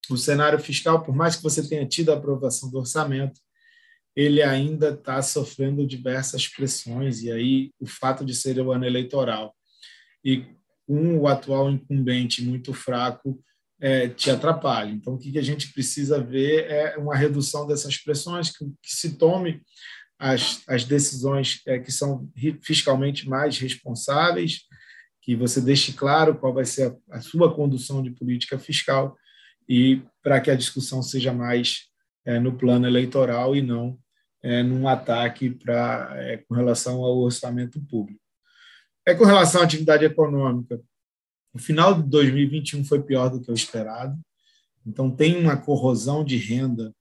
o 0.07 0.17
cenário 0.17 0.60
fiscal, 0.60 1.03
por 1.03 1.15
mais 1.15 1.36
que 1.36 1.41
você 1.41 1.67
tenha 1.67 1.88
tido 1.88 2.12
a 2.12 2.15
aprovação 2.15 2.69
do 2.69 2.77
orçamento, 2.77 3.41
ele 4.15 4.43
ainda 4.43 4.89
está 4.89 5.19
sofrendo 5.24 5.86
diversas 5.86 6.48
pressões, 6.48 7.24
e 7.24 7.31
aí 7.31 7.72
o 7.79 7.88
fato 7.88 8.24
de 8.24 8.36
ser 8.36 8.60
o 8.60 8.72
ano 8.72 8.86
eleitoral 8.86 9.55
e 10.24 10.45
com 10.85 11.17
o 11.17 11.27
atual 11.27 11.69
incumbente 11.69 12.43
muito 12.43 12.73
fraco 12.73 13.39
é, 13.79 14.07
te 14.07 14.29
atrapalha. 14.29 14.91
Então, 14.91 15.15
o 15.15 15.17
que 15.17 15.37
a 15.37 15.41
gente 15.41 15.71
precisa 15.73 16.21
ver 16.21 16.65
é 16.69 16.97
uma 16.97 17.15
redução 17.15 17.67
dessas 17.67 17.97
pressões, 17.97 18.49
que, 18.49 18.65
que 18.81 18.95
se 18.95 19.17
tome 19.17 19.61
as, 20.17 20.63
as 20.67 20.85
decisões 20.85 21.61
é, 21.67 21.79
que 21.79 21.91
são 21.91 22.29
fiscalmente 22.61 23.27
mais 23.27 23.57
responsáveis, 23.57 24.61
que 25.21 25.35
você 25.35 25.59
deixe 25.59 25.93
claro 25.93 26.35
qual 26.35 26.53
vai 26.53 26.65
ser 26.65 26.95
a, 27.11 27.17
a 27.17 27.21
sua 27.21 27.53
condução 27.53 28.01
de 28.01 28.11
política 28.11 28.57
fiscal 28.57 29.15
e 29.67 30.01
para 30.23 30.39
que 30.39 30.51
a 30.51 30.55
discussão 30.55 31.01
seja 31.01 31.33
mais 31.33 31.87
é, 32.25 32.39
no 32.39 32.57
plano 32.57 32.87
eleitoral 32.87 33.55
e 33.55 33.61
não 33.61 33.97
é, 34.41 34.61
num 34.61 34.87
ataque 34.87 35.49
para 35.49 36.11
é, 36.17 36.37
com 36.37 36.53
relação 36.53 37.03
ao 37.03 37.17
orçamento 37.17 37.81
público. 37.81 38.21
É 39.05 39.13
com 39.13 39.24
relação 39.24 39.62
à 39.62 39.63
atividade 39.63 40.03
econômica, 40.03 40.81
o 41.53 41.59
final 41.59 42.01
de 42.01 42.09
2021 42.09 42.83
foi 42.83 43.01
pior 43.01 43.29
do 43.29 43.39
que 43.39 43.51
o 43.51 43.53
esperado. 43.53 44.19
Então 44.85 45.09
tem 45.09 45.38
uma 45.38 45.55
corrosão 45.55 46.24
de 46.24 46.38
renda 46.38 46.93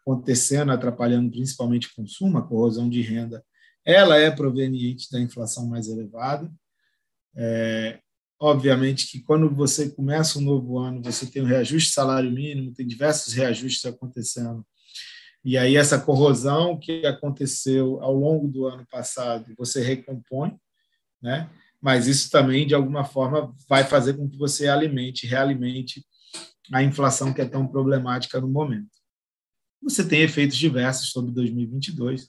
acontecendo, 0.00 0.70
atrapalhando 0.70 1.30
principalmente 1.30 1.88
o 1.88 1.94
consumo, 1.96 2.38
a 2.38 2.46
corrosão 2.46 2.88
de 2.88 3.00
renda, 3.02 3.44
ela 3.84 4.16
é 4.16 4.30
proveniente 4.30 5.10
da 5.10 5.20
inflação 5.20 5.66
mais 5.66 5.88
elevada. 5.88 6.50
É, 7.34 7.98
obviamente 8.38 9.10
que 9.10 9.20
quando 9.20 9.52
você 9.52 9.90
começa 9.90 10.38
um 10.38 10.42
novo 10.42 10.78
ano, 10.78 11.02
você 11.02 11.26
tem 11.26 11.42
o 11.42 11.46
reajuste 11.46 11.92
salário 11.92 12.30
mínimo, 12.30 12.72
tem 12.72 12.86
diversos 12.86 13.32
reajustes 13.32 13.84
acontecendo. 13.84 14.64
E 15.44 15.56
aí 15.58 15.76
essa 15.76 15.98
corrosão 15.98 16.78
que 16.78 17.04
aconteceu 17.06 18.00
ao 18.00 18.14
longo 18.14 18.48
do 18.48 18.66
ano 18.66 18.86
passado, 18.90 19.54
você 19.56 19.82
recompõe, 19.82 20.56
né? 21.26 21.50
Mas 21.82 22.06
isso 22.06 22.30
também 22.30 22.66
de 22.66 22.74
alguma 22.74 23.04
forma 23.04 23.52
vai 23.68 23.82
fazer 23.82 24.14
com 24.14 24.28
que 24.28 24.38
você 24.38 24.68
alimente, 24.68 25.26
realimente 25.26 26.06
a 26.72 26.82
inflação 26.82 27.32
que 27.32 27.40
é 27.40 27.44
tão 27.44 27.66
problemática 27.66 28.40
no 28.40 28.48
momento. 28.48 28.88
Você 29.82 30.06
tem 30.06 30.22
efeitos 30.22 30.56
diversos 30.56 31.10
sobre 31.10 31.32
2022. 31.32 32.28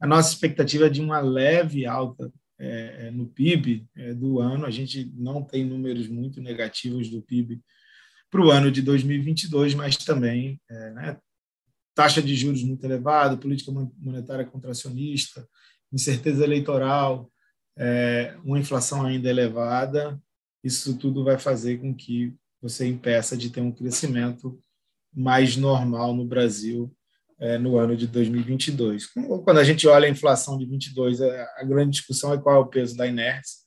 A 0.00 0.06
nossa 0.06 0.32
expectativa 0.32 0.86
é 0.86 0.90
de 0.90 1.00
uma 1.00 1.20
leve 1.20 1.86
alta 1.86 2.32
é, 2.58 3.06
é, 3.06 3.10
no 3.12 3.28
PIB 3.28 3.86
é, 3.96 4.12
do 4.12 4.40
ano. 4.40 4.66
A 4.66 4.70
gente 4.70 5.10
não 5.14 5.42
tem 5.42 5.64
números 5.64 6.08
muito 6.08 6.40
negativos 6.40 7.08
do 7.08 7.22
PIB 7.22 7.60
para 8.28 8.44
o 8.44 8.50
ano 8.50 8.72
de 8.72 8.82
2022, 8.82 9.74
mas 9.74 9.96
também 9.96 10.60
é, 10.68 10.90
né, 10.90 11.18
taxa 11.94 12.20
de 12.20 12.34
juros 12.34 12.64
muito 12.64 12.84
elevada, 12.84 13.36
política 13.36 13.70
monetária 13.98 14.44
contracionista, 14.44 15.46
incerteza 15.92 16.42
eleitoral, 16.42 17.31
é, 17.76 18.36
uma 18.44 18.58
inflação 18.58 19.04
ainda 19.04 19.28
elevada. 19.28 20.20
Isso 20.62 20.96
tudo 20.98 21.24
vai 21.24 21.38
fazer 21.38 21.78
com 21.78 21.94
que 21.94 22.34
você 22.60 22.86
impeça 22.86 23.36
de 23.36 23.50
ter 23.50 23.60
um 23.60 23.72
crescimento 23.72 24.62
mais 25.14 25.56
normal 25.56 26.14
no 26.14 26.24
Brasil 26.24 26.94
é, 27.38 27.58
no 27.58 27.76
ano 27.76 27.96
de 27.96 28.06
2022. 28.06 29.06
Quando 29.44 29.58
a 29.58 29.64
gente 29.64 29.86
olha 29.88 30.06
a 30.06 30.10
inflação 30.10 30.56
de 30.56 30.64
22, 30.64 31.20
é, 31.20 31.46
a 31.56 31.64
grande 31.64 31.90
discussão 31.90 32.32
é 32.32 32.40
qual 32.40 32.56
é 32.56 32.58
o 32.58 32.68
peso 32.68 32.96
da 32.96 33.06
inércia. 33.06 33.62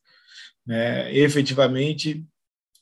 Né? 0.65 1.15
efetivamente, 1.15 2.25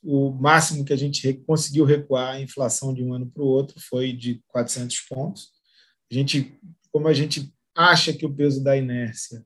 o 0.01 0.31
máximo 0.31 0.85
que 0.85 0.93
a 0.93 0.97
gente 0.97 1.33
conseguiu 1.45 1.83
recuar 1.83 2.35
a 2.35 2.39
inflação 2.39 2.93
de 2.93 3.03
um 3.03 3.13
ano 3.13 3.29
para 3.29 3.43
o 3.43 3.47
outro 3.47 3.77
foi 3.89 4.13
de 4.13 4.41
400 4.47 5.01
pontos. 5.01 5.49
A 6.09 6.13
gente, 6.13 6.57
como 6.91 7.07
a 7.07 7.13
gente 7.13 7.53
acha 7.75 8.13
que 8.13 8.25
o 8.25 8.33
peso 8.33 8.63
da 8.63 8.77
inércia, 8.77 9.45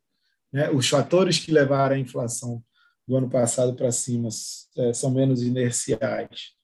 né, 0.52 0.70
os 0.72 0.88
fatores 0.88 1.40
que 1.40 1.52
levaram 1.52 1.96
a 1.96 2.00
inflação 2.00 2.64
do 3.08 3.16
ano 3.16 3.30
passado 3.30 3.76
para 3.76 3.92
cima 3.92 4.30
é, 4.78 4.94
são 4.94 5.12
menos 5.12 5.42
inerciais 5.42 6.58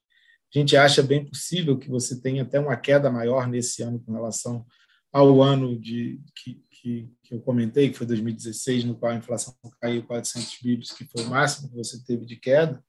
a 0.54 0.60
gente 0.60 0.76
acha 0.76 1.02
bem 1.02 1.24
possível 1.24 1.76
que 1.76 1.88
você 1.88 2.20
tenha 2.20 2.42
até 2.42 2.60
uma 2.60 2.76
queda 2.76 3.10
maior 3.10 3.48
nesse 3.48 3.82
ano 3.82 3.98
com 4.00 4.12
relação 4.12 4.64
ao 5.12 5.42
ano 5.42 5.78
de, 5.78 6.20
que, 6.36 6.62
que, 6.70 7.10
que 7.22 7.34
eu 7.34 7.40
comentei, 7.40 7.90
que 7.90 7.98
foi 7.98 8.06
2016, 8.06 8.84
no 8.84 8.96
qual 8.96 9.12
a 9.12 9.16
inflação 9.16 9.54
caiu 9.80 10.04
400 10.04 10.58
bips, 10.62 10.92
que 10.92 11.04
foi 11.06 11.24
o 11.24 11.30
máximo 11.30 11.70
que 11.70 11.76
você 11.76 12.02
teve 12.04 12.24
de 12.24 12.36
queda. 12.36 12.82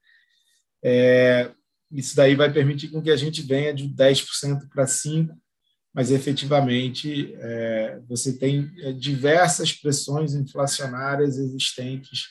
É, 0.83 1.51
isso 1.91 2.15
daí 2.15 2.35
vai 2.35 2.51
permitir 2.51 2.89
que 2.89 3.11
a 3.11 3.15
gente 3.15 3.41
venha 3.41 3.73
de 3.73 3.87
10% 3.87 4.69
para 4.69 4.85
5%, 4.85 5.29
mas 5.95 6.11
efetivamente 6.11 7.33
é, 7.39 8.01
você 8.05 8.37
tem 8.37 8.69
é, 8.81 8.91
diversas 8.91 9.71
pressões 9.71 10.35
inflacionárias 10.35 11.37
existentes 11.37 12.25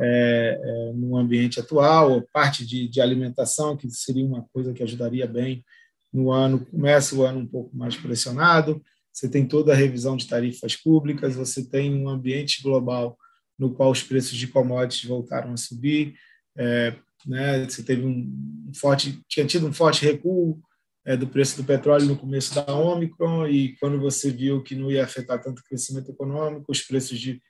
é, 0.00 0.60
é, 0.62 0.92
no 0.94 1.16
ambiente 1.16 1.58
atual, 1.58 2.22
parte 2.32 2.64
de, 2.64 2.88
de 2.88 3.00
alimentação, 3.00 3.76
que 3.76 3.90
seria 3.90 4.24
uma 4.24 4.46
coisa 4.52 4.72
que 4.72 4.82
ajudaria 4.82 5.26
bem 5.26 5.64
no 6.12 6.30
ano, 6.30 6.64
começa 6.64 7.16
o 7.16 7.24
ano 7.24 7.40
um 7.40 7.46
pouco 7.46 7.76
mais 7.76 7.96
pressionado, 7.96 8.80
você 9.12 9.28
tem 9.28 9.44
toda 9.44 9.72
a 9.72 9.76
revisão 9.76 10.16
de 10.16 10.28
tarifas 10.28 10.76
públicas, 10.76 11.34
você 11.34 11.68
tem 11.68 11.92
um 11.92 12.08
ambiente 12.08 12.62
global 12.62 13.18
no 13.58 13.74
qual 13.74 13.90
os 13.90 14.04
preços 14.04 14.38
de 14.38 14.46
commodities 14.46 15.08
voltaram 15.08 15.52
a 15.52 15.56
subir, 15.56 16.14
é, 16.56 16.94
né, 17.26 17.68
você 17.68 17.82
teve 17.82 18.06
um 18.06 18.70
forte, 18.76 19.20
tinha 19.28 19.44
tido 19.44 19.66
um 19.66 19.72
forte 19.72 20.04
recuo 20.04 20.62
é, 21.06 21.16
do 21.16 21.26
preço 21.26 21.56
do 21.56 21.64
petróleo 21.64 22.06
no 22.06 22.16
começo 22.16 22.54
da 22.54 22.74
Omicron, 22.74 23.46
e 23.46 23.76
quando 23.76 24.00
você 24.00 24.30
viu 24.30 24.62
que 24.62 24.74
não 24.74 24.90
ia 24.90 25.04
afetar 25.04 25.42
tanto 25.42 25.60
o 25.60 25.64
crescimento 25.64 26.10
econômico, 26.10 26.70
os 26.70 26.82
preços 26.82 27.18
de, 27.18 27.42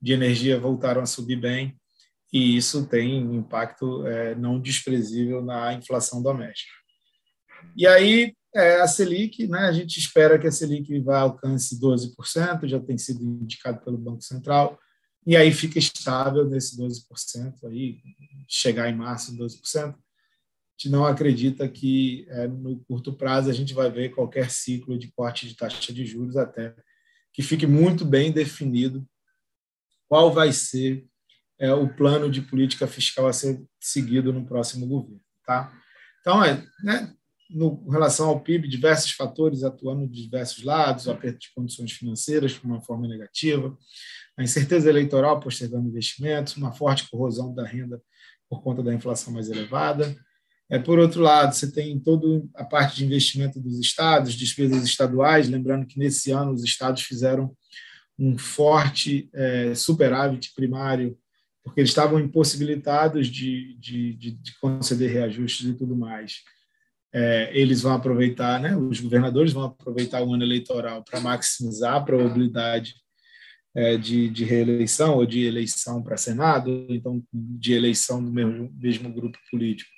de 0.00 0.12
energia 0.12 0.58
voltaram 0.58 1.02
a 1.02 1.06
subir 1.06 1.36
bem, 1.36 1.76
e 2.32 2.56
isso 2.56 2.86
tem 2.86 3.22
um 3.22 3.34
impacto 3.34 4.06
é, 4.06 4.34
não 4.34 4.58
desprezível 4.58 5.44
na 5.44 5.74
inflação 5.74 6.22
doméstica. 6.22 6.72
E 7.76 7.86
aí, 7.86 8.34
é, 8.54 8.80
a 8.80 8.88
Selic, 8.88 9.46
né, 9.46 9.60
a 9.60 9.72
gente 9.72 9.98
espera 9.98 10.38
que 10.38 10.46
a 10.46 10.52
Selic 10.52 10.98
vá 11.00 11.20
alcance 11.20 11.78
12%, 11.78 12.66
já 12.66 12.80
tem 12.80 12.96
sido 12.96 13.22
indicado 13.22 13.84
pelo 13.84 13.98
Banco 13.98 14.22
Central, 14.22 14.78
e 15.26 15.36
aí 15.36 15.52
fica 15.52 15.78
estável 15.78 16.48
nesse 16.48 16.76
12%, 16.76 17.64
aí, 17.64 17.98
chegar 18.48 18.88
em 18.88 18.96
março 18.96 19.36
12%. 19.36 19.94
Gente 20.78 20.90
não 20.90 21.04
acredita 21.04 21.68
que 21.68 22.26
é, 22.28 22.48
no 22.48 22.80
curto 22.84 23.12
prazo 23.12 23.50
a 23.50 23.52
gente 23.52 23.74
vai 23.74 23.90
ver 23.90 24.10
qualquer 24.10 24.50
ciclo 24.50 24.98
de 24.98 25.12
corte 25.12 25.46
de 25.46 25.56
taxa 25.56 25.92
de 25.92 26.04
juros 26.04 26.36
até 26.36 26.74
que 27.32 27.42
fique 27.42 27.66
muito 27.66 28.04
bem 28.04 28.30
definido 28.30 29.06
qual 30.08 30.32
vai 30.32 30.52
ser 30.52 31.06
é, 31.58 31.72
o 31.72 31.88
plano 31.88 32.30
de 32.30 32.42
política 32.42 32.86
fiscal 32.86 33.26
a 33.26 33.32
ser 33.32 33.62
seguido 33.80 34.32
no 34.32 34.44
próximo 34.44 34.86
governo. 34.86 35.20
Tá? 35.46 35.72
Então, 36.20 36.44
é, 36.44 36.62
né, 36.84 37.14
no 37.48 37.84
em 37.86 37.90
relação 37.90 38.28
ao 38.28 38.40
PIB, 38.40 38.68
diversos 38.68 39.12
fatores 39.12 39.62
atuando 39.62 40.06
de 40.08 40.22
diversos 40.22 40.64
lados, 40.64 41.06
o 41.06 41.10
aperto 41.10 41.38
de 41.38 41.54
condições 41.54 41.92
financeiras 41.92 42.52
de 42.52 42.64
uma 42.64 42.80
forma 42.80 43.06
negativa, 43.06 43.76
a 44.36 44.42
incerteza 44.42 44.88
eleitoral 44.88 45.40
postergando 45.40 45.88
investimentos, 45.88 46.56
uma 46.56 46.72
forte 46.72 47.08
corrosão 47.10 47.54
da 47.54 47.66
renda 47.66 48.02
por 48.48 48.62
conta 48.62 48.82
da 48.82 48.92
inflação 48.92 49.32
mais 49.32 49.50
elevada. 49.50 50.14
É, 50.72 50.78
por 50.78 50.98
outro 50.98 51.20
lado, 51.20 51.54
você 51.54 51.70
tem 51.70 52.00
toda 52.00 52.42
a 52.54 52.64
parte 52.64 52.96
de 52.96 53.04
investimento 53.04 53.60
dos 53.60 53.78
estados, 53.78 54.32
despesas 54.32 54.82
estaduais, 54.82 55.46
lembrando 55.46 55.86
que 55.86 55.98
nesse 55.98 56.30
ano 56.30 56.50
os 56.50 56.64
estados 56.64 57.02
fizeram 57.02 57.54
um 58.18 58.38
forte 58.38 59.28
é, 59.34 59.74
superávit 59.74 60.54
primário 60.54 61.14
porque 61.62 61.80
eles 61.80 61.90
estavam 61.90 62.18
impossibilitados 62.18 63.28
de, 63.28 63.76
de, 63.78 64.14
de, 64.14 64.30
de 64.32 64.58
conceder 64.58 65.10
reajustes 65.10 65.68
e 65.68 65.74
tudo 65.74 65.94
mais. 65.94 66.40
É, 67.14 67.50
eles 67.52 67.82
vão 67.82 67.92
aproveitar, 67.92 68.58
né, 68.58 68.74
os 68.74 68.98
governadores 68.98 69.52
vão 69.52 69.64
aproveitar 69.64 70.22
o 70.22 70.32
ano 70.32 70.42
eleitoral 70.42 71.04
para 71.04 71.20
maximizar 71.20 71.96
a 71.96 72.00
probabilidade 72.00 72.94
é, 73.76 73.98
de, 73.98 74.30
de, 74.30 74.44
reeleição 74.44 75.16
ou 75.16 75.26
de 75.26 75.44
eleição 75.44 76.02
para 76.02 76.16
Senado, 76.16 76.86
então 76.88 77.22
de 77.30 77.74
eleição 77.74 78.24
do 78.24 78.32
mesmo, 78.32 78.72
mesmo 78.74 79.12
grupo 79.12 79.38
político. 79.50 79.90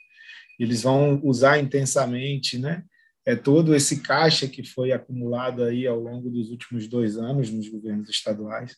Eles 0.59 0.83
vão 0.83 1.21
usar 1.25 1.59
intensamente, 1.59 2.59
né, 2.59 2.83
é 3.27 3.35
todo 3.35 3.75
esse 3.75 4.01
caixa 4.01 4.47
que 4.47 4.63
foi 4.63 4.93
acumulado 4.93 5.65
aí 5.65 5.87
ao 5.87 5.99
longo 5.99 6.31
dos 6.31 6.51
últimos 6.51 6.87
dois 6.87 7.17
anos 7.17 7.51
nos 7.51 7.69
governos 7.69 8.09
estaduais 8.11 8.77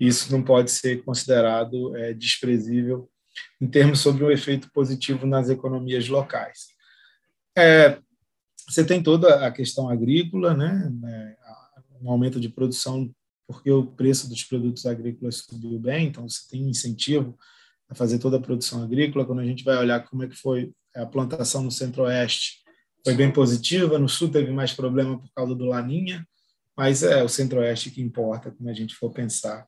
isso 0.00 0.32
não 0.32 0.42
pode 0.42 0.70
ser 0.70 1.04
considerado 1.04 1.94
é, 1.94 2.14
desprezível 2.14 3.10
em 3.60 3.68
termos 3.68 4.00
sobre 4.00 4.24
o 4.24 4.30
efeito 4.30 4.70
positivo 4.72 5.26
nas 5.26 5.50
economias 5.50 6.08
locais. 6.08 6.68
É, 7.56 8.00
você 8.66 8.82
tem 8.82 9.02
toda 9.02 9.46
a 9.46 9.52
questão 9.52 9.90
agrícola, 9.90 10.54
né, 10.54 10.90
né, 11.00 11.36
um 12.00 12.10
aumento 12.10 12.40
de 12.40 12.48
produção 12.48 13.14
porque 13.46 13.70
o 13.70 13.84
preço 13.84 14.28
dos 14.28 14.44
produtos 14.44 14.86
agrícolas 14.86 15.38
subiu 15.38 15.78
bem, 15.78 16.06
então 16.06 16.26
você 16.26 16.48
tem 16.48 16.70
incentivo 16.70 17.36
a 17.88 17.94
fazer 17.96 18.20
toda 18.20 18.36
a 18.36 18.40
produção 18.40 18.82
agrícola. 18.82 19.26
Quando 19.26 19.40
a 19.40 19.44
gente 19.44 19.64
vai 19.64 19.76
olhar 19.76 20.08
como 20.08 20.22
é 20.22 20.28
que 20.28 20.36
foi 20.36 20.72
a 20.94 21.06
plantação 21.06 21.62
no 21.62 21.70
Centro-Oeste, 21.70 22.60
foi 23.04 23.14
bem 23.14 23.32
positiva. 23.32 23.98
No 23.98 24.08
Sul 24.08 24.30
teve 24.30 24.50
mais 24.50 24.72
problema 24.72 25.18
por 25.18 25.30
causa 25.34 25.54
do 25.54 25.64
Laninha, 25.64 26.26
mas 26.76 27.02
é 27.02 27.22
o 27.22 27.28
Centro-Oeste 27.28 27.90
que 27.90 28.02
importa 28.02 28.50
quando 28.50 28.68
a 28.68 28.74
gente 28.74 28.94
for 28.94 29.10
pensar 29.10 29.66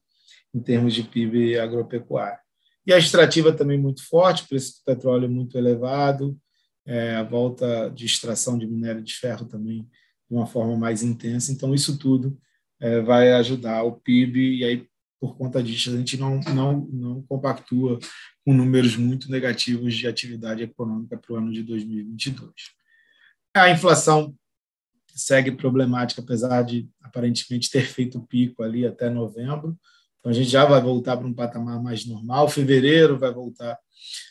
em 0.55 0.61
termos 0.61 0.95
de 0.95 1.03
PIB 1.03 1.59
agropecuário. 1.59 2.39
E 2.87 2.93
a 2.93 2.99
extrativa 2.99 3.53
também 3.53 3.79
muito 3.79 4.07
forte, 4.07 4.47
preço 4.47 4.79
do 4.79 4.85
petróleo 4.85 5.31
muito 5.31 5.57
elevado, 5.57 6.37
é, 6.85 7.15
a 7.15 7.23
volta 7.23 7.89
de 7.91 8.05
extração 8.05 8.59
de 8.59 8.67
minério 8.67 9.03
de 9.03 9.15
ferro 9.15 9.47
também 9.47 9.89
de 10.29 10.37
uma 10.37 10.47
forma 10.47 10.77
mais 10.77 11.03
intensa. 11.03 11.53
Então, 11.53 11.75
isso 11.75 11.99
tudo 11.99 12.37
é, 12.81 13.01
vai 13.01 13.33
ajudar 13.35 13.85
o 13.85 13.93
PIB, 13.93 14.59
e 14.59 14.65
aí, 14.65 14.89
por 15.23 15.37
conta 15.37 15.63
disso, 15.63 15.91
a 15.91 15.97
gente 15.97 16.17
não, 16.17 16.41
não, 16.53 16.81
não 16.93 17.23
compactua 17.23 17.97
com 18.45 18.53
números 18.53 18.97
muito 18.97 19.31
negativos 19.31 19.95
de 19.95 20.09
atividade 20.09 20.65
econômica 20.65 21.17
para 21.17 21.33
o 21.33 21.37
ano 21.37 21.53
de 21.53 21.63
2022. 21.63 22.51
A 23.55 23.71
inflação 23.71 24.35
segue 25.15 25.53
problemática, 25.53 26.21
apesar 26.21 26.63
de 26.63 26.89
aparentemente 27.01 27.71
ter 27.71 27.87
feito 27.87 28.19
o 28.19 28.27
pico 28.27 28.65
ali 28.65 28.85
até 28.85 29.09
novembro. 29.09 29.79
Então, 30.19 30.33
a 30.33 30.35
gente 30.35 30.51
já 30.51 30.65
vai 30.65 30.81
voltar 30.81 31.17
para 31.17 31.27
um 31.29 31.33
patamar 31.33 31.81
mais 31.81 32.05
normal. 32.05 32.49
Fevereiro 32.49 33.17
vai 33.17 33.33
voltar 33.33 33.79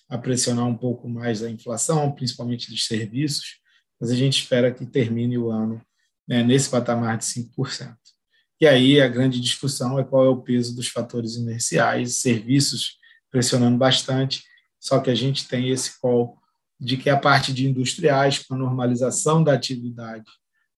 a 0.10 0.18
pressionar 0.18 0.68
um 0.68 0.76
pouco 0.76 1.08
mais 1.08 1.42
a 1.42 1.50
inflação, 1.50 2.12
principalmente 2.12 2.70
dos 2.70 2.86
serviços, 2.86 3.62
mas 3.98 4.12
a 4.12 4.16
gente 4.16 4.42
espera 4.42 4.74
que 4.74 4.86
termine 4.86 5.38
o 5.38 5.52
ano 5.52 5.82
né, 6.28 6.44
nesse 6.44 6.70
patamar 6.70 7.18
de 7.18 7.24
5%. 7.24 7.96
E 8.62 8.68
aí 8.68 9.02
a 9.02 9.08
grande 9.08 9.42
discussão 9.42 9.98
é 9.98 10.04
qual 10.04 10.24
é 10.24 10.30
o 10.30 10.40
peso 10.40 10.76
dos 10.76 10.88
fatores 10.88 11.36
inerciais, 11.36 12.18
serviços 12.18 13.00
pressionando 13.32 13.76
bastante, 13.76 14.44
só 14.80 15.00
que 15.00 15.10
a 15.10 15.16
gente 15.16 15.48
tem 15.48 15.72
esse 15.72 16.00
call 16.00 16.38
de 16.80 16.96
que 16.96 17.10
a 17.10 17.18
parte 17.18 17.52
de 17.52 17.68
industriais, 17.68 18.38
com 18.38 18.54
a 18.54 18.58
normalização 18.58 19.44
da 19.44 19.54
atividade, 19.54 20.26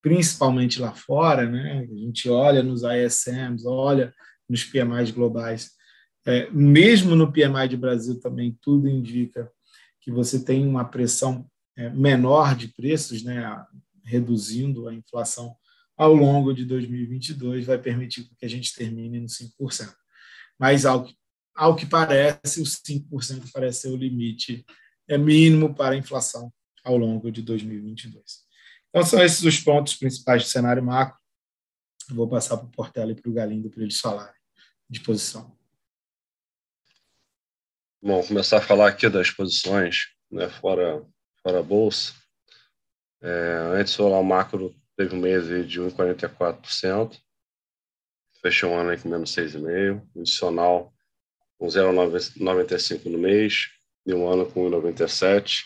principalmente 0.02 0.80
lá 0.80 0.94
fora, 0.94 1.50
né, 1.50 1.86
a 1.92 1.96
gente 1.96 2.30
olha 2.30 2.64
nos 2.64 2.84
ISMs, 2.84 3.68
olha 3.68 4.14
nos 4.48 4.64
PMIs 4.64 5.12
globais. 5.12 5.72
É, 6.26 6.50
mesmo 6.52 7.18
no 7.18 7.34
PMI 7.34 7.68
de 7.68 7.76
Brasil 7.76 8.18
também, 8.22 8.58
tudo 8.62 8.88
indica 8.88 9.52
que 10.00 10.10
você 10.10 10.42
tem 10.42 10.66
uma 10.66 10.86
pressão 10.86 11.46
é, 11.76 11.90
menor 11.90 12.56
de 12.56 12.70
preços, 12.70 13.24
né, 13.24 13.46
reduzindo 14.06 14.88
a 14.88 14.94
inflação 14.94 15.54
ao 15.96 16.14
longo 16.14 16.54
de 16.54 16.66
2022, 16.66 17.66
vai 17.66 17.78
permitir 17.78 18.28
que 18.38 18.46
a 18.46 18.50
gente 18.50 18.74
termine 18.74 19.20
no 19.20 19.28
5%. 19.28 19.94
Mas, 20.60 20.86
ao 20.86 21.08
ao 21.56 21.76
que 21.76 21.86
parece, 21.86 22.62
os 22.62 22.82
5% 22.82 23.52
parece 23.54 23.82
ser 23.82 23.90
o 23.90 23.96
limite 23.96 24.66
é 25.08 25.18
mínimo 25.18 25.74
para 25.76 25.94
a 25.94 25.98
inflação 25.98 26.52
ao 26.84 26.98
longo 26.98 27.32
de 27.32 27.42
2022. 27.42 28.44
Então, 28.90 29.04
são 29.06 29.24
esses 29.24 29.44
os 29.44 29.60
pontos 29.60 29.96
principais 29.96 30.44
do 30.44 30.50
cenário 30.50 30.84
macro. 30.84 31.22
Vou 32.10 32.28
passar 32.28 32.58
para 32.58 32.66
o 32.66 32.72
Portela 32.72 33.12
e 33.12 33.16
para 33.16 33.30
o 33.30 33.34
Galindo 33.34 33.70
para 33.70 33.84
eles 33.84 34.00
falarem 34.00 34.40
de 34.90 35.00
posição. 35.00 35.58
Bom, 38.02 38.22
começar 38.26 38.58
a 38.58 38.62
falar 38.62 38.90
aqui 38.90 39.08
das 39.10 39.32
posições, 39.32 40.14
né, 40.30 40.50
fora, 40.50 41.06
fora 41.42 41.60
a 41.60 41.64
bolsa. 41.64 42.14
É, 43.22 43.80
antes 43.80 43.98
o 43.98 44.24
macro 44.24 44.76
teve 45.04 45.16
um 45.16 45.20
mês 45.20 45.48
de 45.68 45.82
1,44%, 45.82 47.20
fechou 48.42 48.72
um 48.72 48.78
ano 48.78 48.92
aí 48.92 48.98
com 48.98 49.10
menos 49.10 49.32
6,5%, 49.36 50.02
adicional 50.18 50.94
com 51.58 51.68
0,95% 51.68 53.06
no 53.06 53.18
mês, 53.18 53.70
e 54.06 54.14
um 54.14 54.28
ano 54.28 54.50
com 54.50 54.70
1,97%, 54.70 55.64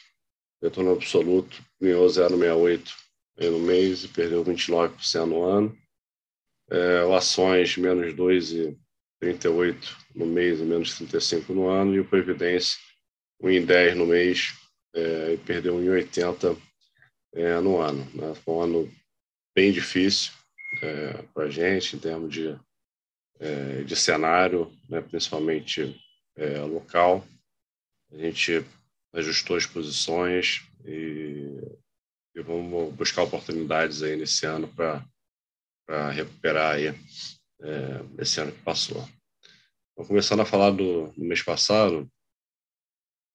retorno 0.61 0.93
absoluto 0.93 1.63
ganhou 1.79 2.07
0,68% 2.07 2.91
no 3.51 3.59
mês 3.59 4.03
e 4.03 4.07
perdeu 4.07 4.43
29% 4.43 5.25
no 5.25 5.43
ano. 5.43 5.77
É, 6.69 7.15
ações 7.15 7.77
menos 7.77 8.13
2,5%, 8.13 8.77
38 9.19 9.97
no 10.15 10.27
mês 10.27 10.59
e 10.59 10.63
menos 10.63 10.95
35 10.95 11.53
no 11.53 11.67
ano, 11.67 11.95
e 11.95 11.99
o 11.99 12.05
Previdência 12.05 12.77
1,10 13.41 13.95
no 13.95 14.05
mês 14.05 14.53
é, 14.95 15.33
e 15.33 15.37
perdeu 15.37 15.75
1,80 15.75 16.55
é, 17.33 17.59
no 17.59 17.79
ano. 17.79 18.07
Né? 18.13 18.33
Foi 18.35 18.53
um 18.53 18.61
ano 18.61 18.91
bem 19.57 19.71
difícil 19.71 20.33
é, 20.83 21.23
para 21.33 21.45
a 21.45 21.49
gente 21.49 21.95
em 21.95 21.99
termos 21.99 22.31
de, 22.31 22.55
é, 23.39 23.81
de 23.81 23.95
cenário, 23.95 24.71
né? 24.87 25.01
principalmente 25.01 25.99
é, 26.35 26.59
local. 26.59 27.25
A 28.11 28.17
gente 28.17 28.63
ajustou 29.13 29.57
as 29.57 29.65
posições 29.65 30.61
e, 30.85 31.59
e 32.35 32.41
vamos 32.43 32.93
buscar 32.93 33.23
oportunidades 33.23 34.03
aí 34.03 34.15
nesse 34.15 34.45
ano 34.45 34.67
para 34.67 36.11
recuperar 36.11 36.75
aí 36.75 36.89
é, 36.89 38.21
esse 38.21 38.39
ano 38.39 38.51
que 38.51 38.61
passou. 38.61 39.09
Então, 39.91 40.05
começando 40.05 40.41
a 40.41 40.45
falar 40.45 40.69
do, 40.69 41.07
do 41.13 41.25
mês 41.25 41.41
passado, 41.41 42.07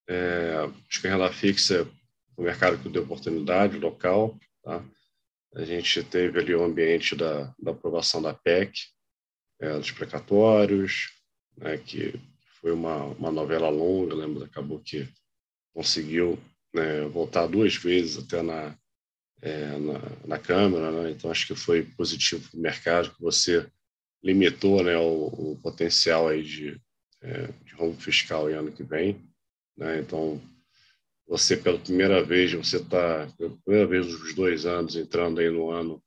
é, 0.08 0.70
acho 0.88 1.00
que 1.00 1.08
a 1.08 1.10
renda 1.10 1.32
fixa 1.32 1.80
é 1.80 1.82
o 2.36 2.44
mercado 2.44 2.80
que 2.80 2.88
deu 2.88 3.02
oportunidade 3.02 3.76
local. 3.76 4.38
Tá? 4.62 4.84
A 5.54 5.64
gente 5.64 6.02
teve 6.02 6.38
ali 6.38 6.54
o 6.54 6.64
ambiente 6.64 7.14
da, 7.14 7.54
da 7.58 7.72
aprovação 7.72 8.22
da 8.22 8.32
PEC, 8.32 8.72
é, 9.60 9.76
dos 9.78 9.90
precatórios, 9.90 11.10
né, 11.56 11.76
que 11.78 12.14
foi 12.60 12.72
uma, 12.72 13.04
uma 13.04 13.30
novela 13.30 13.68
longa, 13.68 14.14
lembra? 14.14 14.46
Acabou 14.46 14.80
que 14.80 15.08
conseguiu 15.74 16.38
né, 16.72 17.02
voltar 17.02 17.46
duas 17.46 17.76
vezes 17.76 18.24
até 18.24 18.40
na, 18.40 18.76
é, 19.42 19.78
na, 19.78 20.26
na, 20.26 20.38
Câmara, 20.38 20.90
né? 20.90 21.10
então 21.10 21.30
acho 21.30 21.46
que 21.46 21.54
foi 21.54 21.82
positivo 21.82 22.48
para 22.48 22.58
o 22.58 22.62
mercado 22.62 23.14
que 23.14 23.20
você 23.20 23.66
limitou 24.22 24.82
né, 24.82 24.96
o, 24.96 25.26
o 25.26 25.60
potencial 25.62 26.28
aí 26.28 26.42
de, 26.42 26.80
é, 27.20 27.48
de 27.64 27.74
rombo 27.74 28.00
fiscal 28.00 28.48
em 28.48 28.54
ano 28.54 28.72
que 28.72 28.84
vem. 28.84 29.20
Né? 29.76 29.98
Então, 29.98 30.40
você 31.32 31.56
pela 31.56 31.78
primeira 31.78 32.22
vez, 32.22 32.52
você 32.52 32.76
está 32.76 33.26
pela 33.38 33.56
primeira 33.64 33.88
vez 33.88 34.06
nos 34.06 34.34
dois 34.34 34.66
anos 34.66 34.96
entrando 34.96 35.40
aí 35.40 35.48
no 35.48 35.70
ano 35.70 36.02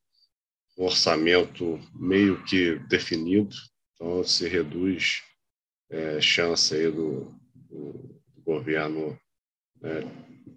um 0.77 0.83
orçamento 0.83 1.79
meio 1.95 2.43
que 2.43 2.77
definido, 2.87 3.55
então 3.95 4.23
se 4.23 4.47
reduz 4.47 5.23
é, 5.89 6.21
chance 6.21 6.75
aí 6.75 6.91
do, 6.91 7.33
do, 7.55 8.21
governo 8.45 9.19
né, 9.81 10.01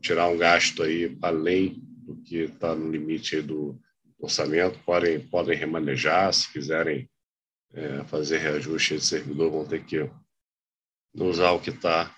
tirar 0.02 0.28
um 0.28 0.36
gasto 0.36 0.82
aí 0.82 1.16
além 1.22 1.80
do 2.04 2.16
que 2.16 2.40
está 2.40 2.74
no 2.74 2.90
limite 2.90 3.40
do 3.40 3.80
orçamento, 4.18 4.78
podem, 4.84 5.18
podem 5.18 5.56
remanejar, 5.56 6.30
se 6.34 6.52
quiserem 6.52 7.08
é, 7.72 8.04
fazer 8.04 8.36
reajuste 8.36 8.96
de 8.96 9.04
servidor, 9.06 9.50
vão 9.50 9.66
ter 9.66 9.82
que 9.82 10.10
usar 11.14 11.52
o 11.52 11.60
que 11.60 11.70
está 11.70 12.14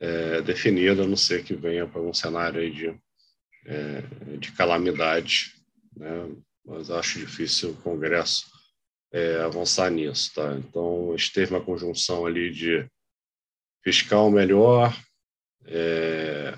é, 0.00 0.40
definido, 0.40 1.02
a 1.02 1.06
não 1.06 1.16
ser 1.16 1.44
que 1.44 1.54
venha 1.54 1.86
para 1.86 2.00
um 2.00 2.14
cenário 2.14 2.68
de, 2.72 2.98
é, 3.66 4.00
de 4.38 4.50
calamidade, 4.52 5.54
né? 5.94 6.34
mas 6.64 6.90
acho 6.90 7.18
difícil 7.18 7.70
o 7.70 7.76
Congresso 7.76 8.46
é, 9.12 9.40
avançar 9.42 9.90
nisso. 9.90 10.32
Tá? 10.34 10.56
Então, 10.56 11.14
esteve 11.14 11.54
uma 11.54 11.64
conjunção 11.64 12.24
ali 12.24 12.50
de 12.50 12.86
fiscal 13.84 14.30
melhor, 14.30 14.96
é, 15.66 16.56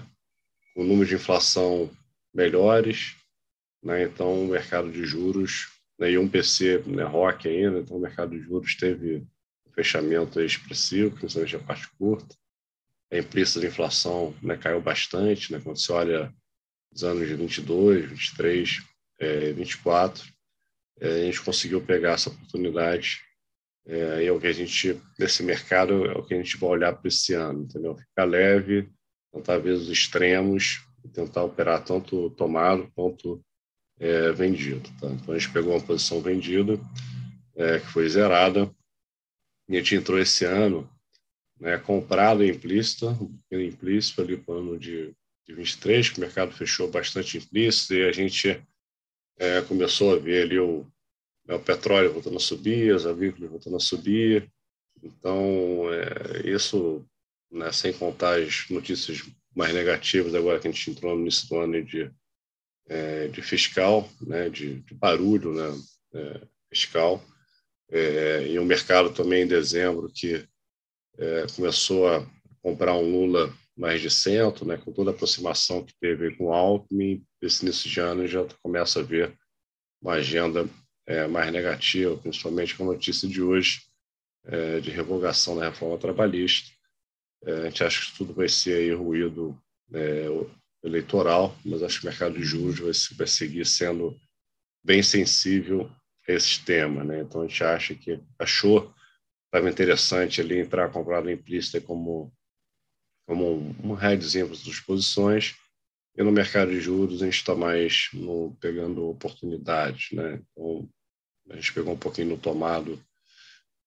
o 0.76 0.84
número 0.84 1.08
de 1.08 1.16
inflação 1.16 1.90
melhores, 2.32 3.16
né? 3.82 4.04
então 4.04 4.44
o 4.44 4.48
mercado 4.48 4.90
de 4.90 5.04
juros, 5.04 5.68
né? 5.98 6.12
e 6.12 6.18
um 6.18 6.28
PC 6.28 6.82
né, 6.86 7.02
rock 7.02 7.48
ainda, 7.48 7.80
então 7.80 7.96
o 7.96 8.00
mercado 8.00 8.30
de 8.30 8.40
juros 8.40 8.76
teve 8.76 9.26
um 9.66 9.72
fechamento 9.72 10.40
expressivo, 10.40 11.16
principalmente 11.16 11.56
a 11.56 11.60
parte 11.60 11.88
curta. 11.98 12.36
A 13.12 13.18
implícita 13.18 13.60
de 13.60 13.66
inflação 13.66 14.34
né, 14.42 14.56
caiu 14.56 14.80
bastante, 14.80 15.52
né? 15.52 15.60
quando 15.62 15.78
se 15.78 15.92
olha 15.92 16.32
os 16.92 17.04
anos 17.04 17.28
de 17.28 17.34
22, 17.34 18.08
23, 18.10 18.82
é, 19.20 19.52
24, 19.52 20.24
é, 21.00 21.08
a 21.08 21.24
gente 21.24 21.42
conseguiu 21.42 21.80
pegar 21.80 22.12
essa 22.12 22.30
oportunidade 22.30 23.20
é, 23.86 24.26
é 24.26 24.32
o 24.32 24.40
que 24.40 24.46
a 24.46 24.52
gente, 24.52 25.00
nesse 25.18 25.42
mercado, 25.42 26.06
é 26.06 26.12
o 26.12 26.22
que 26.22 26.34
a 26.34 26.36
gente 26.36 26.56
vai 26.56 26.70
olhar 26.70 26.92
para 26.92 27.08
esse 27.08 27.34
ano, 27.34 27.64
entendeu? 27.64 27.96
Ficar 27.96 28.24
leve, 28.24 28.88
tentar 29.32 29.58
ver 29.58 29.72
os 29.72 29.88
extremos, 29.88 30.84
tentar 31.12 31.42
operar 31.42 31.84
tanto 31.84 32.30
tomado 32.30 32.90
quanto 32.94 33.44
é, 33.98 34.30
vendido. 34.32 34.88
Tá? 35.00 35.08
Então 35.08 35.34
a 35.34 35.38
gente 35.38 35.52
pegou 35.52 35.74
uma 35.74 35.84
posição 35.84 36.20
vendida, 36.20 36.78
é, 37.56 37.80
que 37.80 37.86
foi 37.86 38.08
zerada, 38.08 38.72
e 39.68 39.76
a 39.76 39.78
gente 39.78 39.96
entrou 39.96 40.18
esse 40.18 40.44
ano 40.44 40.88
né, 41.62 41.78
comprado 41.78 42.44
implícita, 42.44 43.16
implícito 43.52 44.20
ali 44.20 44.36
para 44.36 44.56
o 44.56 44.58
ano 44.58 44.76
de, 44.76 45.14
de 45.46 45.54
23, 45.54 46.10
que 46.10 46.18
o 46.18 46.20
mercado 46.20 46.50
fechou 46.50 46.90
bastante 46.90 47.38
implícito, 47.38 47.94
e 47.94 48.04
a 48.04 48.10
gente 48.10 48.60
é, 49.38 49.60
começou 49.62 50.12
a 50.12 50.18
ver 50.18 50.42
ali 50.42 50.58
o, 50.58 50.84
né, 51.46 51.54
o 51.54 51.60
petróleo 51.60 52.12
voltando 52.12 52.36
a 52.36 52.40
subir, 52.40 52.92
as 52.92 53.06
avícolas 53.06 53.48
voltando 53.48 53.76
a 53.76 53.80
subir. 53.80 54.50
Então, 55.00 55.84
é, 55.92 56.50
isso, 56.50 57.06
né, 57.48 57.70
sem 57.70 57.92
contar 57.92 58.40
as 58.40 58.68
notícias 58.68 59.22
mais 59.54 59.72
negativas 59.72 60.34
agora 60.34 60.58
que 60.58 60.66
a 60.66 60.70
gente 60.70 60.90
entrou 60.90 61.14
no 61.14 61.20
início 61.20 61.48
do 61.48 61.60
ano 61.60 61.80
de, 61.84 62.10
é, 62.88 63.28
de 63.28 63.40
fiscal, 63.40 64.10
né, 64.20 64.50
de, 64.50 64.80
de 64.80 64.94
barulho 64.94 65.54
né, 65.54 65.80
é, 66.14 66.40
fiscal, 66.68 67.24
é, 67.88 68.48
e 68.48 68.58
o 68.58 68.64
mercado 68.64 69.10
também 69.14 69.44
em 69.44 69.46
dezembro 69.46 70.10
que 70.12 70.44
é, 71.18 71.46
começou 71.54 72.08
a 72.08 72.26
comprar 72.62 72.94
um 72.94 73.10
Lula 73.10 73.52
mais 73.76 74.00
de 74.00 74.10
centro, 74.10 74.64
né, 74.66 74.76
com 74.76 74.92
toda 74.92 75.10
a 75.10 75.14
aproximação 75.14 75.84
que 75.84 75.94
teve 76.00 76.36
com 76.36 76.46
o 76.46 76.52
Alckmin, 76.52 77.24
esse 77.40 77.64
início 77.64 77.90
de 77.90 78.00
ano 78.00 78.26
já 78.26 78.44
começa 78.62 79.00
a 79.00 79.02
ver 79.02 79.36
uma 80.00 80.14
agenda 80.14 80.68
é, 81.06 81.26
mais 81.26 81.50
negativa, 81.52 82.16
principalmente 82.16 82.76
com 82.76 82.84
a 82.84 82.92
notícia 82.92 83.28
de 83.28 83.42
hoje 83.42 83.82
é, 84.44 84.80
de 84.80 84.90
revogação 84.90 85.56
da 85.56 85.68
reforma 85.68 85.98
trabalhista. 85.98 86.70
É, 87.44 87.52
a 87.52 87.64
gente 87.64 87.84
acha 87.84 88.10
que 88.10 88.16
tudo 88.16 88.32
vai 88.32 88.48
ser 88.48 88.76
aí 88.76 88.92
ruído 88.92 89.58
é, 89.92 90.26
eleitoral, 90.82 91.56
mas 91.64 91.82
acho 91.82 92.00
que 92.00 92.06
o 92.06 92.10
mercado 92.10 92.34
de 92.34 92.44
juros 92.44 92.78
vai, 92.78 93.16
vai 93.16 93.26
seguir 93.26 93.64
sendo 93.64 94.16
bem 94.84 95.02
sensível 95.02 95.90
a 96.28 96.32
esse 96.32 96.64
tema. 96.64 97.04
Né? 97.04 97.20
Então, 97.20 97.42
a 97.42 97.46
gente 97.46 97.62
acha 97.62 97.94
que 97.94 98.20
achou 98.38 98.92
estava 99.52 99.68
interessante 99.68 100.40
ali 100.40 100.58
entrar 100.58 100.90
comprado 100.90 101.30
implícita 101.30 101.78
como 101.80 102.32
como 103.26 103.54
um, 103.54 103.90
um 103.90 103.94
headzinho 103.94 104.46
para 104.46 104.56
as 104.56 104.80
posições 104.80 105.54
e 106.16 106.22
no 106.22 106.32
mercado 106.32 106.70
de 106.70 106.80
juros 106.80 107.22
a 107.22 107.26
gente 107.26 107.36
está 107.36 107.54
mais 107.54 108.08
no, 108.14 108.56
pegando 108.60 109.08
oportunidades, 109.08 110.10
né? 110.12 110.42
Então, 110.50 110.88
a 111.50 111.56
gente 111.56 111.72
pegou 111.72 111.92
um 111.94 111.98
pouquinho 111.98 112.30
no 112.30 112.38
tomado 112.38 113.02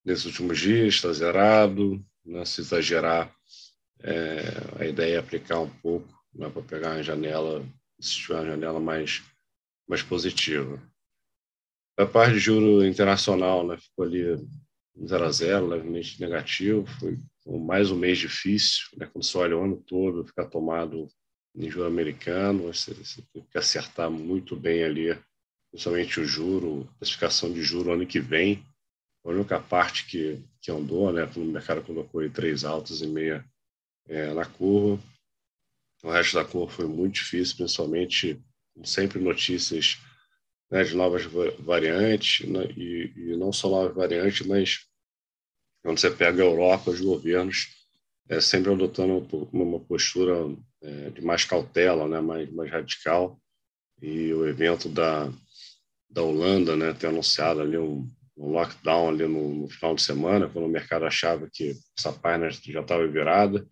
nesses 0.04 0.26
últimos 0.26 0.60
dias, 0.60 0.96
está 0.96 1.12
zerado, 1.12 2.04
né? 2.24 2.46
se 2.46 2.62
exagerar, 2.62 3.34
é, 4.02 4.42
a 4.80 4.86
ideia 4.86 5.16
é 5.16 5.20
aplicar 5.20 5.60
um 5.60 5.70
pouco 5.70 6.08
né? 6.34 6.50
para 6.50 6.62
pegar 6.62 6.94
uma 6.94 7.04
janela, 7.04 7.66
se 8.00 8.16
tiver 8.16 8.36
uma 8.36 8.46
janela 8.46 8.80
mais, 8.80 9.24
mais 9.88 10.04
positiva. 10.04 10.82
A 11.98 12.06
parte 12.06 12.34
de 12.34 12.40
juro 12.40 12.86
internacional 12.86 13.66
né? 13.66 13.78
ficou 13.78 14.06
ali 14.06 14.38
0 15.04 15.26
a 15.26 15.32
0, 15.32 15.68
levemente 15.68 16.20
negativo, 16.22 16.86
foi 17.00 17.18
mais 17.46 17.92
um 17.92 17.98
mês 17.98 18.18
difícil, 18.18 18.88
né? 18.98 19.08
quando 19.12 19.24
você 19.24 19.38
olha 19.38 19.58
o 19.58 19.64
ano 19.64 19.78
todo, 19.78 20.26
ficar 20.26 20.46
tomado 20.46 21.08
em 21.56 21.70
juro 21.70 21.88
americano, 21.88 22.64
você, 22.64 22.94
você 22.94 23.22
tem 23.34 23.44
que 23.44 23.58
acertar 23.58 24.10
muito 24.10 24.56
bem 24.56 24.84
ali, 24.84 25.18
principalmente 25.72 26.20
o 26.20 26.26
juro, 26.26 26.82
a 26.82 26.92
especificação 26.94 27.52
de 27.52 27.62
juro 27.62 27.94
ano 27.94 28.06
que 28.06 28.20
vem. 28.20 28.66
A 29.24 29.30
única 29.30 29.60
parte 29.60 30.06
que, 30.06 30.44
que 30.62 30.72
andou, 30.72 31.12
né, 31.12 31.30
o 31.36 31.40
mercado 31.40 31.82
colocou 31.82 32.22
aí 32.22 32.30
três 32.30 32.64
altas 32.64 33.02
e 33.02 33.08
meia 33.08 33.46
é, 34.08 34.34
na 34.34 34.46
curva. 34.46 35.02
O 36.04 36.12
resto 36.12 36.36
da 36.36 36.46
curva 36.46 36.72
foi 36.72 36.88
muito 36.88 37.16
difícil, 37.16 37.56
principalmente 37.58 38.40
sempre 38.84 39.20
notícias 39.20 39.98
né, 40.70 40.84
de 40.84 40.96
novas 40.96 41.24
variantes, 41.60 42.48
né, 42.48 42.66
e, 42.78 43.12
e, 43.16 43.38
não 43.38 43.52
só 43.52 43.70
novas 43.70 43.96
variantes, 43.96 44.46
mas 44.46 44.85
quando 45.86 46.00
você 46.00 46.10
pega 46.10 46.42
a 46.42 46.46
Europa, 46.46 46.90
os 46.90 47.00
governos 47.00 47.68
é, 48.28 48.42
sempre 48.42 48.72
adotando 48.72 49.28
uma 49.54 49.80
postura 49.80 50.34
é, 50.82 51.12
de 51.12 51.22
mais 51.22 51.46
cautela, 51.46 52.08
né, 52.08 52.20
mais, 52.20 52.52
mais 52.52 52.72
radical, 52.72 53.40
e 54.02 54.34
o 54.34 54.48
evento 54.48 54.90
da, 54.90 55.32
da 56.10 56.24
Holanda 56.24 56.76
né, 56.76 56.92
ter 56.92 57.06
anunciado 57.06 57.62
ali 57.62 57.78
um, 57.78 58.12
um 58.36 58.48
lockdown 58.48 59.10
ali 59.10 59.28
no, 59.28 59.54
no, 59.54 59.70
final 59.70 59.94
de 59.94 60.02
semana, 60.02 60.50
quando 60.50 60.66
o 60.66 60.70
mercado 60.70 61.06
achava 61.06 61.48
que 61.54 61.76
essa 61.96 62.12
página 62.12 62.50
já 62.50 62.82
estava 62.82 63.08
virada, 63.08 63.64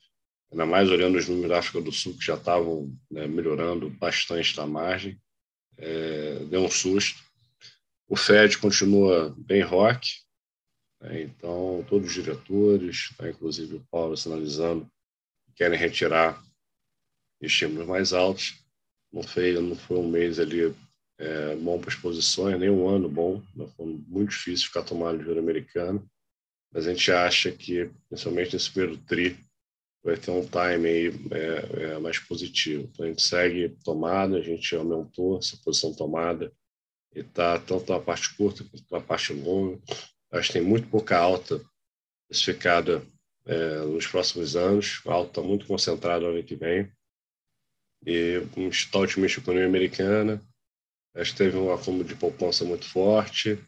ainda 0.51 0.67
mais 0.67 0.91
olhando 0.91 1.17
os 1.17 1.27
números 1.27 1.49
da 1.49 1.57
África 1.57 1.81
do 1.81 1.91
Sul, 1.91 2.15
que 2.15 2.25
já 2.27 2.35
estavam 2.35 2.95
né, 3.09 3.25
melhorando 3.25 3.89
bastante 3.89 4.55
da 4.55 4.67
margem, 4.67 5.19
é, 5.79 6.45
deu 6.47 6.63
um 6.63 6.69
susto. 6.69 7.23
O 8.07 8.15
Fed 8.15 8.59
continua 8.59 9.33
bem 9.35 9.63
rock, 9.63 10.22
então 11.11 11.85
todos 11.89 12.07
os 12.07 12.13
diretores, 12.13 13.13
né, 13.19 13.31
inclusive 13.31 13.75
o 13.75 13.87
Paulo 13.91 14.15
sinalizando, 14.15 14.89
querem 15.55 15.77
retirar 15.77 16.41
estímulos 17.41 17.87
mais 17.87 18.13
altos. 18.13 18.63
Não 19.11 19.21
foi, 19.21 19.53
não 19.53 19.75
foi 19.75 19.97
um 19.97 20.09
mês 20.09 20.39
ali 20.39 20.73
é, 21.17 21.55
bom 21.55 21.79
para 21.79 21.89
as 21.89 21.95
posições, 21.95 22.59
nem 22.59 22.69
um 22.69 22.87
ano 22.87 23.07
bom, 23.07 23.41
né, 23.55 23.67
foi 23.77 23.85
muito 24.07 24.31
difícil 24.31 24.67
ficar 24.67 24.83
tomando 24.83 25.23
juro 25.23 25.39
americano, 25.39 26.09
mas 26.71 26.87
a 26.87 26.91
gente 26.91 27.11
acha 27.11 27.51
que, 27.51 27.89
principalmente 28.09 28.53
nesse 28.53 28.71
primeiro 28.71 28.97
TRI, 28.97 29.37
vai 30.03 30.17
ter 30.17 30.31
um 30.31 30.41
time 30.41 30.89
aí 30.89 31.07
é, 31.31 31.83
é, 31.83 31.99
mais 31.99 32.19
positivo. 32.19 32.89
Então, 32.91 33.05
a 33.05 33.09
gente 33.09 33.21
segue 33.21 33.69
tomada, 33.83 34.37
a 34.37 34.41
gente 34.41 34.75
aumentou 34.75 35.37
essa 35.37 35.55
posição 35.63 35.93
tomada 35.93 36.51
e 37.15 37.19
está 37.19 37.57
tanto 37.59 37.91
na 37.91 37.99
parte 37.99 38.35
curta 38.35 38.63
quanto 38.65 38.85
na 38.91 38.99
parte 38.99 39.33
longa. 39.33 39.79
Acho 40.33 40.47
que 40.47 40.53
tem 40.53 40.61
muito 40.63 40.87
pouca 40.87 41.17
alta 41.17 41.63
especificada 42.29 43.05
é, 43.45 43.77
nos 43.85 44.07
próximos 44.07 44.55
anos. 44.55 45.01
A 45.05 45.13
alta 45.13 45.29
está 45.29 45.41
muito 45.41 45.67
concentrada 45.67 46.21
no 46.21 46.31
ano 46.31 46.43
que 46.43 46.55
vem. 46.55 46.91
E 48.05 48.41
um 48.57 48.67
está 48.67 48.99
otimista 48.99 49.39
economia 49.39 49.67
americana. 49.67 50.41
Acho 51.15 51.31
que 51.31 51.37
teve 51.37 51.55
um 51.55 51.71
acúmulo 51.71 52.03
de 52.03 52.15
poupança 52.15 52.65
muito 52.65 52.85
forte. 52.85 53.63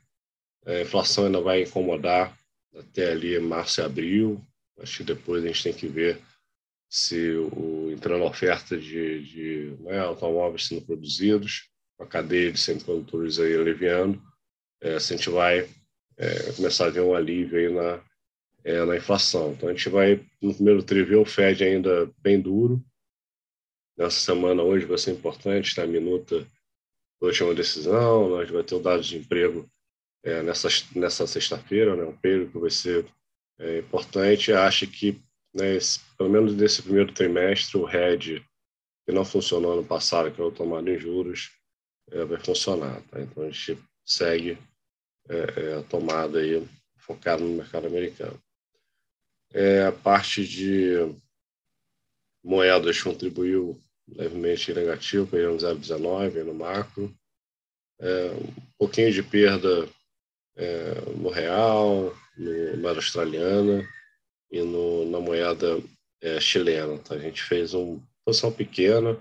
A 0.66 0.82
inflação 0.82 1.28
ainda 1.28 1.40
vai 1.40 1.62
incomodar 1.62 2.36
até 2.76 3.12
ali 3.12 3.40
março 3.40 3.80
e 3.80 3.84
abril. 3.84 4.42
Acho 4.80 4.98
que 4.98 5.04
depois 5.04 5.44
a 5.44 5.48
gente 5.48 5.64
tem 5.64 5.74
que 5.74 5.88
ver 5.88 6.20
se 6.90 7.30
o 7.30 7.92
entrando 7.92 8.24
a 8.24 8.28
oferta 8.28 8.76
de, 8.76 9.24
de 9.24 9.84
né, 9.84 10.00
automóveis 10.00 10.66
sendo 10.66 10.82
produzidos, 10.82 11.70
a 12.00 12.06
cadeia 12.06 12.52
de 12.52 12.58
semicondutores 12.58 13.40
aí 13.40 13.54
aliviando, 13.56 14.22
é, 14.82 15.00
se 15.00 15.14
a 15.14 15.18
gente 15.18 15.30
vai 15.30 15.70
é, 16.18 16.52
começar 16.54 16.86
a 16.88 16.90
ver 16.90 17.02
um 17.02 17.14
alívio 17.14 17.58
aí 17.58 17.74
na, 17.74 18.04
é, 18.64 18.86
na 18.86 18.96
inflação. 18.96 19.52
Então 19.52 19.70
a 19.70 19.74
gente 19.74 19.90
vai 19.90 20.26
no 20.42 20.54
primeiro 20.54 20.84
tri 20.84 21.16
o 21.16 21.26
Fed 21.26 21.64
ainda 21.64 22.12
bem 22.20 22.40
duro. 22.40 22.84
Nessa 23.98 24.20
semana 24.20 24.62
hoje 24.62 24.86
vai 24.86 24.98
ser 24.98 25.12
importante, 25.12 25.70
está 25.70 25.84
a 25.84 25.88
minuta 25.88 26.42
da 27.22 27.28
última 27.28 27.54
decisão, 27.54 28.30
nós 28.30 28.50
vai 28.50 28.64
ter 28.64 28.76
o 28.76 28.80
dado 28.80 29.02
de 29.02 29.18
emprego 29.18 29.70
é, 30.24 30.42
nessa, 30.42 30.68
nessa 30.96 31.26
sexta-feira, 31.26 31.96
né, 31.96 32.04
um 32.04 32.18
período 32.18 32.52
que 32.52 32.60
vai 32.60 32.70
ser 32.70 33.06
é 33.60 33.80
importante. 33.80 34.52
Acho 34.52 34.88
que, 34.88 35.22
né, 35.54 35.76
esse, 35.76 36.00
pelo 36.18 36.30
menos 36.30 36.56
nesse 36.56 36.82
primeiro 36.82 37.14
trimestre, 37.14 37.78
o 37.78 37.86
RED, 37.86 38.44
que 39.06 39.14
não 39.14 39.24
funcionou 39.24 39.74
ano 39.74 39.86
passado, 39.86 40.32
que 40.32 40.42
é 40.42 40.44
o 40.44 40.52
tomado 40.52 40.90
em 40.90 41.00
juros, 41.00 41.52
é, 42.12 42.26
vai 42.26 42.40
funcionar. 42.40 43.02
Tá? 43.04 43.22
Então, 43.22 43.44
a 43.44 43.50
gente 43.50 43.78
segue 44.06 44.58
é, 45.30 45.78
é, 45.78 45.82
tomada 45.84 46.40
aí, 46.40 46.68
focado 46.98 47.44
no 47.44 47.56
mercado 47.56 47.88
americano. 47.88 48.40
É, 49.54 49.86
a 49.86 49.92
parte 49.92 50.46
de 50.46 50.94
moedas 52.44 53.02
contribuiu 53.02 53.80
levemente 54.08 54.74
negativo, 54.74 55.28
perdendo 55.28 55.58
0,19 55.58 56.44
no 56.44 56.54
macro. 56.54 57.14
É, 58.00 58.32
um 58.32 58.54
pouquinho 58.78 59.12
de 59.12 59.24
perda 59.24 59.90
é, 60.56 61.02
no 61.18 61.30
real, 61.30 62.16
no 62.38 62.78
moeda 62.78 63.00
australiana 63.00 63.88
e 64.52 64.62
no, 64.62 65.10
na 65.10 65.20
moeda 65.20 65.82
é, 66.22 66.40
chilena. 66.40 66.98
Tá? 67.00 67.16
A 67.16 67.20
gente 67.20 67.42
fez 67.42 67.74
uma 67.74 68.02
posição 68.24 68.52
pequena 68.52 69.18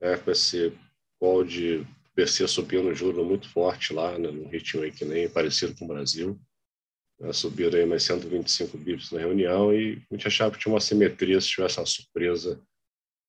né, 0.00 0.16
com 0.16 0.30
esse 0.30 0.72
call 1.18 1.44
de 1.44 1.86
BC 2.14 2.46
subindo 2.46 2.94
juro 2.94 3.24
muito 3.24 3.48
forte 3.48 3.92
lá, 3.92 4.18
né, 4.18 4.30
num 4.30 4.48
ritmo 4.48 4.90
que 4.92 5.04
nem 5.04 5.28
parecido 5.28 5.74
com 5.74 5.84
o 5.84 5.88
Brasil. 5.88 6.38
Né, 7.18 7.32
subiram 7.32 7.78
aí 7.78 7.86
mais 7.86 8.02
125 8.02 8.76
bips 8.78 9.10
na 9.12 9.20
reunião 9.20 9.72
e 9.72 10.02
a 10.10 10.14
gente 10.14 10.26
achava 10.26 10.52
que 10.52 10.58
tinha 10.58 10.72
uma 10.72 10.80
simetria 10.80 11.40
se 11.40 11.48
tivesse 11.48 11.78
uma 11.78 11.86
surpresa 11.86 12.60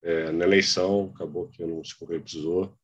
é, 0.02 0.30
na 0.30 0.44
eleição, 0.44 1.12
acabou 1.14 1.48
que 1.48 1.64
não 1.64 1.82
se 1.82 1.94
concretizou. 1.96 2.76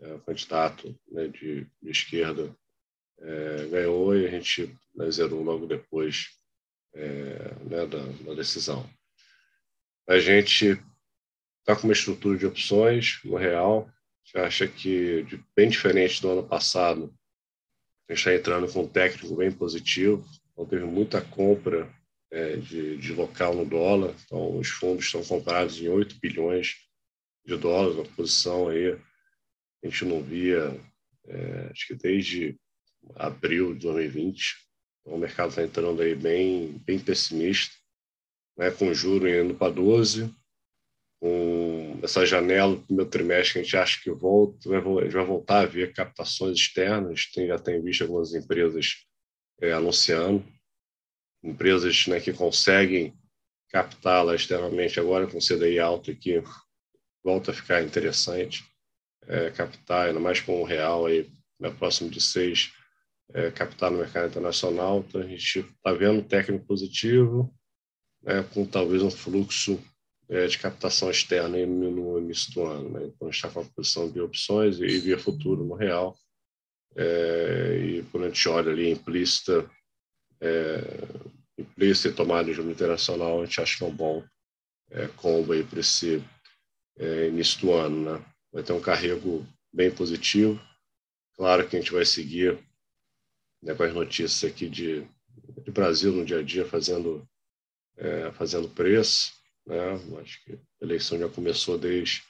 É, 0.00 0.14
o 0.14 0.20
candidato 0.20 0.96
né, 1.10 1.26
de, 1.26 1.66
de, 1.82 1.90
esquerda 1.90 2.54
é, 3.20 3.66
ganhou 3.66 4.16
e 4.16 4.26
a 4.26 4.30
gente 4.30 4.72
né, 4.94 5.10
zerou 5.10 5.42
logo 5.42 5.66
depois 5.66 6.28
é, 6.94 7.54
né, 7.64 7.86
da, 7.86 7.98
da, 8.24 8.34
decisão. 8.34 8.88
A 10.08 10.18
gente 10.20 10.80
está 11.60 11.74
com 11.74 11.88
uma 11.88 11.92
estrutura 11.92 12.38
de 12.38 12.46
opções 12.46 13.20
no 13.24 13.36
real, 13.36 13.90
gente 14.28 14.38
acha 14.38 14.68
que, 14.68 15.26
bem 15.56 15.70
diferente 15.70 16.20
do 16.20 16.30
ano 16.30 16.46
passado, 16.46 17.14
a 18.08 18.12
gente 18.12 18.18
está 18.18 18.34
entrando 18.34 18.70
com 18.70 18.82
um 18.82 18.88
técnico 18.88 19.34
bem 19.34 19.50
positivo, 19.50 20.26
então 20.52 20.66
teve 20.66 20.84
muita 20.84 21.20
compra 21.20 21.90
é, 22.30 22.56
de, 22.56 22.98
de, 22.98 23.12
local 23.14 23.54
no 23.54 23.64
dólar. 23.64 24.14
Então, 24.24 24.58
os 24.58 24.68
fundos 24.68 25.06
estão 25.06 25.24
comprados 25.24 25.80
em 25.80 25.88
8 25.88 26.18
bilhões 26.20 26.76
de 27.44 27.56
dólares, 27.56 27.96
uma 27.96 28.04
posição 28.04 28.68
aí 28.68 28.92
a 29.82 29.88
gente 29.88 30.04
não 30.04 30.22
via, 30.22 30.78
é, 31.26 31.68
acho 31.70 31.86
que 31.86 31.94
desde 31.94 32.58
abril 33.14 33.72
de 33.74 33.80
2020. 33.80 34.56
Então, 35.00 35.16
o 35.16 35.18
mercado 35.18 35.50
está 35.50 35.62
entrando 35.62 36.02
aí 36.02 36.14
bem, 36.14 36.78
bem 36.84 36.98
pessimista, 36.98 37.74
né, 38.58 38.70
com 38.70 38.92
juro 38.92 39.26
indo 39.28 39.54
para 39.54 39.72
12, 39.72 40.34
com 41.20 41.98
essa 42.02 42.24
janela 42.24 42.76
do 42.76 42.82
primeiro 42.82 43.10
trimestre 43.10 43.52
que 43.54 43.58
a 43.58 43.62
gente 43.62 43.76
acha 43.76 44.00
que 44.00 44.10
volta, 44.10 44.68
a 44.70 45.02
gente 45.02 45.12
vai 45.12 45.24
voltar 45.24 45.60
a 45.60 45.66
ver 45.66 45.92
captações 45.92 46.56
externas, 46.56 47.26
tem, 47.32 47.48
já 47.48 47.58
tem 47.58 47.82
visto 47.82 48.02
algumas 48.02 48.34
empresas 48.34 49.04
é, 49.60 49.72
anunciando 49.72 50.44
empresas 51.42 52.06
né, 52.06 52.20
que 52.20 52.32
conseguem 52.32 53.14
captá-la 53.70 54.34
externamente 54.34 54.98
agora 54.98 55.26
com 55.26 55.38
CDI 55.38 55.78
alto 55.78 56.14
que 56.14 56.42
volta 57.22 57.50
a 57.50 57.54
ficar 57.54 57.82
interessante 57.82 58.64
é, 59.28 59.50
captar, 59.50 60.08
ainda 60.08 60.18
mais 60.18 60.40
com 60.40 60.60
o 60.60 60.64
real 60.64 61.06
aí 61.06 61.30
né, 61.60 61.70
próximo 61.70 62.08
de 62.08 62.20
seis, 62.20 62.72
é, 63.34 63.50
captar 63.50 63.90
no 63.90 63.98
mercado 63.98 64.28
internacional. 64.28 65.04
Então, 65.06 65.20
a 65.20 65.26
gente 65.26 65.60
está 65.60 65.92
vendo 65.92 66.22
técnico 66.22 66.66
positivo, 66.66 67.54
né, 68.22 68.42
com 68.54 68.64
talvez 68.64 69.02
um 69.02 69.10
fluxo 69.10 69.80
de 70.28 70.58
captação 70.58 71.10
externa 71.10 71.56
no 71.66 72.18
início 72.18 72.52
do 72.52 72.64
ano. 72.64 72.90
Né? 72.90 73.06
Então, 73.06 73.28
a 73.28 73.30
gente 73.30 73.36
está 73.36 73.48
com 73.48 73.60
a 73.60 73.64
posição 73.64 74.10
de 74.10 74.20
opções 74.20 74.78
e 74.78 74.98
via 74.98 75.18
futuro 75.18 75.64
no 75.64 75.74
real. 75.74 76.14
É, 76.94 77.78
e 77.78 78.02
quando 78.10 78.24
a 78.24 78.28
gente 78.28 78.48
olha 78.48 78.70
ali 78.70 78.90
implícita 78.90 79.70
é, 80.40 80.80
implícita 81.58 82.08
e 82.08 82.12
tomada 82.12 82.44
de 82.44 82.52
juros 82.52 82.70
internacional, 82.70 83.40
a 83.40 83.44
gente 83.44 83.60
acha 83.60 83.76
que 83.76 83.84
é 83.84 83.86
um 83.86 83.94
bom 83.94 84.24
é, 84.90 85.08
combo 85.08 85.52
para 85.64 85.80
esse 85.80 86.22
é, 86.96 87.28
início 87.28 87.60
do 87.60 87.72
ano, 87.72 88.12
né? 88.12 88.24
Vai 88.52 88.62
ter 88.62 88.72
um 88.72 88.80
carrego 88.80 89.46
bem 89.72 89.90
positivo. 89.90 90.60
Claro 91.34 91.68
que 91.68 91.76
a 91.76 91.80
gente 91.80 91.92
vai 91.92 92.04
seguir 92.04 92.58
né, 93.62 93.74
com 93.74 93.82
as 93.82 93.94
notícias 93.94 94.50
aqui 94.50 94.68
de, 94.68 95.06
de 95.64 95.70
Brasil 95.70 96.12
no 96.12 96.24
dia 96.24 96.38
a 96.38 96.42
dia 96.42 96.64
fazendo 96.64 97.26
é, 97.96 98.30
fazendo 98.32 98.68
preço, 98.68 99.32
né? 99.68 100.20
Acho 100.22 100.42
que 100.44 100.54
a 100.54 100.84
eleição 100.84 101.18
já 101.18 101.28
começou 101.28 101.78
desde 101.78 102.22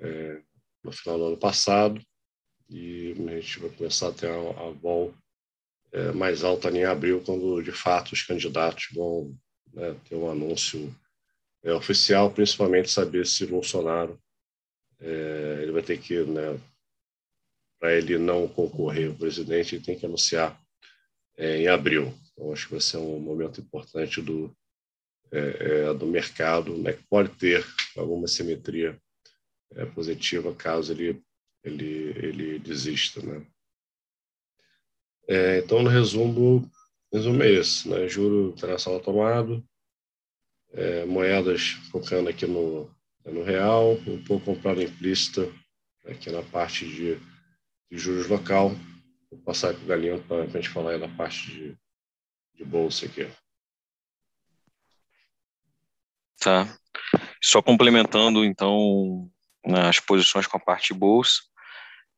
é, 0.00 0.42
no 0.82 0.90
final 0.90 1.18
do 1.18 1.26
ano 1.26 1.36
passado 1.36 2.00
e 2.68 3.14
a 3.28 3.38
gente 3.38 3.60
vai 3.60 3.70
começar 3.70 4.08
a 4.08 4.12
ter 4.12 4.28
a, 4.28 4.34
a 4.34 4.70
vol 4.70 5.14
é, 5.92 6.10
mais 6.12 6.42
alta 6.42 6.70
em 6.70 6.84
abril, 6.84 7.22
quando 7.24 7.62
de 7.62 7.70
fato 7.70 8.12
os 8.12 8.22
candidatos 8.22 8.88
vão 8.92 9.36
né, 9.72 9.94
ter 10.08 10.16
um 10.16 10.30
anúncio 10.30 10.92
é, 11.62 11.72
oficial, 11.72 12.32
principalmente 12.32 12.90
saber 12.90 13.26
se 13.26 13.46
Bolsonaro 13.46 14.18
é, 15.00 15.58
ele 15.62 15.72
vai 15.72 15.82
ter 15.82 15.98
que, 15.98 16.24
né, 16.24 16.58
para 17.78 17.94
ele 17.94 18.16
não 18.16 18.48
concorrer 18.48 19.10
ao 19.10 19.16
presidente, 19.16 19.74
ele 19.74 19.84
tem 19.84 19.98
que 19.98 20.06
anunciar 20.06 20.58
é, 21.36 21.58
em 21.58 21.68
abril. 21.68 22.14
Então, 22.32 22.52
acho 22.52 22.66
que 22.66 22.72
vai 22.72 22.80
ser 22.80 22.96
um 22.96 23.20
momento 23.20 23.60
importante 23.60 24.22
do, 24.22 24.54
é, 25.32 25.38
é, 25.88 25.94
do 25.94 26.06
mercado, 26.06 26.76
né, 26.76 26.92
que 26.92 27.02
pode 27.04 27.30
ter 27.30 27.64
alguma 27.96 28.28
simetria 28.28 28.98
positiva 29.94 30.54
caso 30.54 30.92
ele, 30.92 31.20
ele, 31.64 31.86
ele 32.16 32.58
desista. 32.58 33.20
Né? 33.20 33.44
É, 35.28 35.58
então, 35.58 35.82
no 35.82 35.90
resumo, 35.90 36.70
resumo 37.12 37.42
é 37.42 37.50
esse, 37.50 37.88
né? 37.88 38.06
Juro 38.08 38.50
internacional 38.50 39.00
tomado, 39.00 39.64
é, 40.72 41.04
moedas 41.06 41.70
focando 41.90 42.28
aqui 42.28 42.46
no, 42.46 42.90
no 43.24 43.42
real, 43.42 43.92
um 44.06 44.22
pouco 44.24 44.44
comprado 44.44 44.82
implícita 44.82 45.50
aqui 46.04 46.30
na 46.30 46.42
parte 46.42 46.86
de, 46.86 47.16
de 47.90 47.98
juros 47.98 48.28
local. 48.28 48.70
Vou 49.30 49.40
passar 49.40 49.74
para 49.74 49.82
o 49.82 49.86
Galinho 49.86 50.22
para 50.22 50.42
a 50.42 50.46
gente 50.46 50.68
falar 50.68 50.92
aí 50.92 51.00
da 51.00 51.08
parte 51.08 51.50
de, 51.50 51.76
de 52.54 52.64
bolsa 52.64 53.06
aqui. 53.06 53.26
Tá. 56.44 56.68
Só 57.42 57.62
complementando, 57.62 58.44
então, 58.44 59.30
as 59.88 59.98
posições 59.98 60.46
com 60.46 60.56
a 60.56 60.60
parte 60.60 60.92
bolsa. 60.94 61.40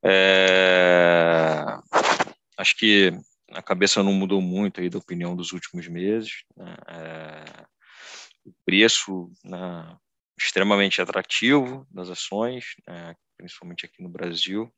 É 0.05 1.65
acho 2.57 2.77
que 2.77 3.13
a 3.53 3.63
cabeça 3.63 4.03
não 4.03 4.13
mudou 4.13 4.41
muito 4.41 4.81
aí 4.81 4.89
da 4.89 4.99
opinião 4.99 5.37
dos 5.37 5.53
últimos 5.53 5.87
meses. 5.87 6.45
Né? 6.57 6.77
É, 6.89 7.45
o 8.45 8.53
preço 8.65 9.31
né, 9.45 9.97
extremamente 10.39 11.01
atrativo 11.01 11.87
das 11.91 12.09
ações, 12.09 12.75
né, 12.87 13.15
principalmente 13.37 13.85
aqui 13.85 14.03
no 14.03 14.09
Brasil, 14.09 14.73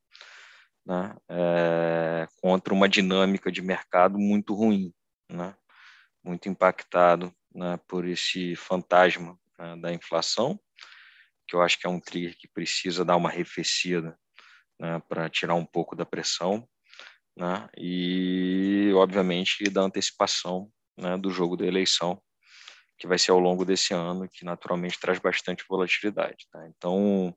né, 0.85 1.15
é, 1.29 2.27
contra 2.41 2.75
uma 2.75 2.89
dinâmica 2.89 3.53
de 3.53 3.63
mercado 3.63 4.19
muito 4.19 4.55
ruim, 4.55 4.93
né, 5.31 5.55
muito 6.25 6.49
impactado 6.49 7.33
né, 7.55 7.79
por 7.89 8.07
esse 8.07 8.55
fantasma 8.57 9.39
né, 9.59 9.77
da 9.77 9.93
inflação, 9.93 10.59
que 11.47 11.57
eu 11.57 11.63
acho 11.63 11.79
que 11.79 11.87
é 11.87 11.91
um 11.91 12.01
trigger 12.01 12.37
que 12.37 12.49
precisa 12.49 13.05
dar 13.05 13.17
uma 13.17 13.29
arrefecida 13.29 14.19
né, 14.79 15.01
para 15.09 15.29
tirar 15.29 15.55
um 15.55 15.65
pouco 15.65 15.97
da 15.97 16.05
pressão 16.05 16.69
né? 17.37 17.69
e, 17.77 18.93
obviamente, 18.95 19.65
da 19.71 19.83
antecipação 19.83 20.71
né, 20.97 21.17
do 21.17 21.31
jogo 21.31 21.57
da 21.57 21.67
eleição, 21.67 22.21
que 22.99 23.07
vai 23.07 23.19
ser 23.19 23.31
ao 23.31 23.39
longo 23.39 23.65
desse 23.65 23.95
ano, 23.95 24.29
que 24.29 24.45
naturalmente 24.45 24.99
traz 24.99 25.19
bastante 25.19 25.65
volatilidade. 25.69 26.47
Tá? 26.51 26.67
Então, 26.69 27.35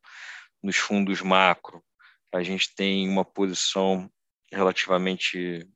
nos 0.61 0.75
fundos 0.75 1.21
macro, 1.21 1.83
a 2.33 2.41
gente 2.41 2.73
tem 2.75 3.07
uma 3.07 3.23
posição 3.23 4.09
relativamente 4.51 5.67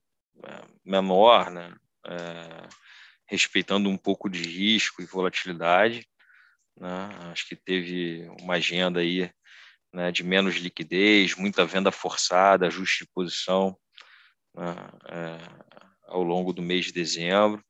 é, 0.44 0.62
menor, 0.84 1.50
né? 1.52 1.76
É, 2.08 2.85
respeitando 3.28 3.90
um 3.90 3.98
pouco 3.98 4.30
de 4.30 4.42
risco 4.42 5.02
e 5.02 5.06
volatilidade. 5.06 6.08
Né? 6.78 7.10
Acho 7.32 7.48
que 7.48 7.56
teve 7.56 8.28
uma 8.42 8.56
agenda 8.56 9.00
aí 9.00 9.32
né, 9.94 10.12
de 10.12 10.24
menos 10.24 10.56
liquidez, 10.56 11.36
muita 11.36 11.66
venda 11.66 11.92
forçada, 11.92 12.68
ajuste 12.68 13.06
de 13.06 13.12
posição 13.12 13.78
né, 14.54 14.76
é, 15.10 15.38
ao 16.08 16.22
longo 16.22 16.52
do 16.52 16.62
mês 16.62 16.86
de 16.86 16.92
dezembro, 16.92 17.64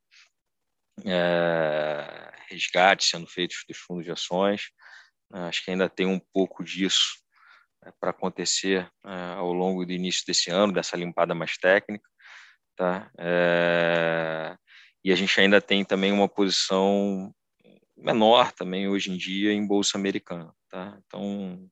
é, 1.04 2.32
resgates 2.48 3.08
sendo 3.08 3.26
feitos 3.26 3.64
dos 3.68 3.78
fundos 3.78 4.04
de 4.04 4.10
ações. 4.10 4.70
Né, 5.30 5.48
acho 5.48 5.64
que 5.64 5.70
ainda 5.70 5.88
tem 5.88 6.06
um 6.06 6.20
pouco 6.32 6.64
disso 6.64 7.16
é, 7.84 7.92
para 8.00 8.10
acontecer 8.10 8.90
ao 9.36 9.52
longo 9.52 9.86
do 9.86 9.92
início 9.92 10.24
desse 10.26 10.50
ano, 10.50 10.72
dessa 10.72 10.96
limpada 10.96 11.34
mais 11.34 11.56
técnica. 11.56 12.08
Tá? 12.76 13.10
É, 13.18 14.56
e 15.06 15.12
a 15.12 15.14
gente 15.14 15.40
ainda 15.40 15.60
tem 15.60 15.84
também 15.84 16.10
uma 16.10 16.28
posição 16.28 17.32
menor 17.96 18.50
também 18.50 18.88
hoje 18.88 19.12
em 19.12 19.16
dia 19.16 19.52
em 19.52 19.64
bolsa 19.64 19.96
americana, 19.96 20.52
tá? 20.68 20.98
Então, 21.06 21.70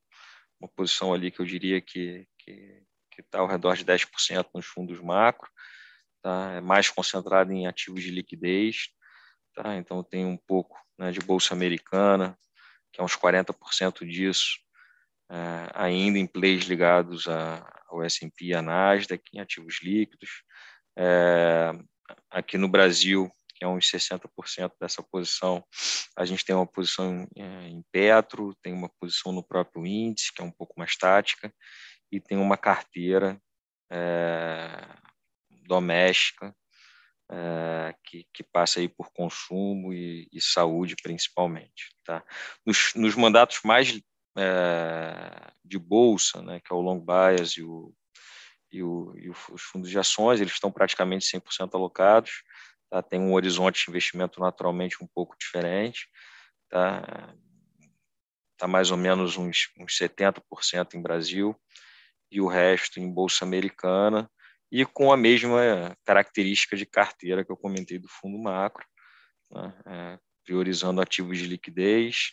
uma 0.57 0.69
posição 0.69 1.13
ali 1.13 1.29
que 1.29 1.41
eu 1.41 1.45
diria 1.45 1.81
que 1.81 2.25
que 2.37 2.81
está 3.19 3.39
ao 3.39 3.47
redor 3.47 3.75
de 3.75 3.83
10% 3.83 4.47
nos 4.53 4.65
fundos 4.65 5.01
macro, 5.01 5.49
tá? 6.21 6.53
É 6.53 6.61
mais 6.61 6.89
concentrado 6.89 7.51
em 7.51 7.67
ativos 7.67 8.01
de 8.03 8.09
liquidez, 8.09 8.87
tá? 9.53 9.75
Então 9.75 10.01
tem 10.01 10.25
um 10.25 10.37
pouco 10.37 10.79
né, 10.97 11.11
de 11.11 11.19
bolsa 11.19 11.53
americana, 11.53 12.39
que 12.93 13.01
é 13.01 13.03
uns 13.03 13.17
40% 13.17 14.07
disso, 14.07 14.59
é, 15.29 15.69
ainda 15.73 16.17
em 16.17 16.25
plays 16.25 16.63
ligados 16.63 17.27
a, 17.27 17.83
ao 17.89 18.01
S&P 18.01 18.45
e 18.45 18.53
à 18.53 18.61
Nasdaq, 18.61 19.21
em 19.33 19.41
ativos 19.41 19.81
líquidos. 19.83 20.41
É, 20.97 21.73
aqui 22.29 22.57
no 22.57 22.67
Brasil, 22.67 23.31
que 23.55 23.63
é 23.63 23.67
uns 23.67 23.89
60% 23.89 24.71
dessa 24.79 25.01
posição. 25.01 25.63
A 26.15 26.25
gente 26.25 26.43
tem 26.43 26.55
uma 26.55 26.67
posição 26.67 27.27
é, 27.35 27.67
em 27.67 27.83
Petro, 27.91 28.55
tem 28.61 28.73
uma 28.73 28.89
posição 28.99 29.31
no 29.31 29.43
próprio 29.43 29.85
índice, 29.85 30.33
que 30.33 30.41
é 30.41 30.45
um 30.45 30.51
pouco 30.51 30.73
mais 30.77 30.95
tática, 30.95 31.53
e 32.11 32.19
tem 32.19 32.37
uma 32.37 32.57
carteira 32.57 33.41
é, 33.91 34.87
doméstica 35.67 36.55
é, 37.31 37.95
que, 38.03 38.25
que, 38.33 38.43
passa 38.43 38.79
aí 38.79 38.87
por 38.87 39.11
consumo 39.11 39.93
e, 39.93 40.27
e 40.31 40.41
saúde 40.41 40.95
principalmente. 41.01 41.95
Tá? 42.03 42.23
Nos, 42.65 42.93
nos 42.95 43.15
mandatos 43.15 43.61
mais 43.63 43.99
é, 44.37 45.51
de 45.63 45.79
bolsa, 45.79 46.41
né, 46.41 46.59
que 46.59 46.71
é 46.71 46.75
o 46.75 46.81
long 46.81 46.99
bias 46.99 47.51
e, 47.51 47.63
o, 47.63 47.93
e, 48.75 48.83
o, 48.83 49.13
e 49.17 49.29
os 49.29 49.61
fundos 49.61 49.89
de 49.89 49.97
ações, 49.97 50.41
eles 50.41 50.53
estão 50.53 50.71
praticamente 50.71 51.25
100% 51.25 51.73
alocados 51.73 52.43
tá? 52.89 53.01
tem 53.01 53.19
um 53.19 53.33
horizonte 53.33 53.85
de 53.85 53.89
investimento 53.89 54.39
naturalmente 54.39 55.03
um 55.03 55.07
pouco 55.07 55.35
diferente, 55.37 56.07
tá, 56.69 57.33
tá 58.57 58.67
mais 58.67 58.91
ou 58.91 58.97
menos 58.97 59.37
uns, 59.37 59.69
uns 59.77 59.97
70% 59.97 60.93
em 60.93 61.01
Brasil 61.01 61.55
e 62.31 62.41
o 62.41 62.47
resto 62.47 62.99
em 62.99 63.11
bolsa 63.11 63.45
americana 63.45 64.29
e 64.71 64.85
com 64.85 65.11
a 65.11 65.17
mesma 65.17 65.95
característica 66.03 66.75
de 66.75 66.85
carteira 66.85 67.45
que 67.45 67.51
eu 67.51 67.57
comentei 67.57 67.99
do 67.99 68.09
fundo 68.09 68.37
macro, 68.37 68.85
né, 69.51 69.73
é, 69.85 70.19
priorizando 70.43 71.01
ativos 71.01 71.37
de 71.37 71.45
liquidez, 71.45 72.31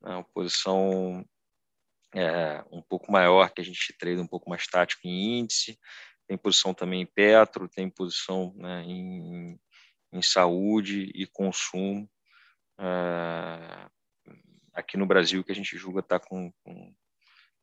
né, 0.00 0.24
posição 0.32 1.24
é, 2.14 2.64
um 2.70 2.80
pouco 2.80 3.10
maior 3.10 3.50
que 3.50 3.60
a 3.60 3.64
gente 3.64 3.92
trade 3.98 4.20
um 4.20 4.26
pouco 4.26 4.48
mais 4.48 4.66
tático 4.66 5.06
em 5.06 5.40
índice, 5.40 5.78
tem 6.26 6.38
posição 6.38 6.72
também 6.72 7.02
em 7.02 7.06
Petro, 7.06 7.68
tem 7.68 7.90
posição 7.90 8.54
né, 8.56 8.82
em, 8.84 9.60
em 10.12 10.22
saúde 10.22 11.10
e 11.14 11.26
consumo. 11.26 12.08
Uh, 12.78 13.90
aqui 14.72 14.96
no 14.96 15.06
Brasil, 15.06 15.44
que 15.44 15.52
a 15.52 15.54
gente 15.54 15.76
julga 15.76 16.00
estar 16.00 16.18
tá 16.18 16.26
com, 16.26 16.52
com, 16.62 16.94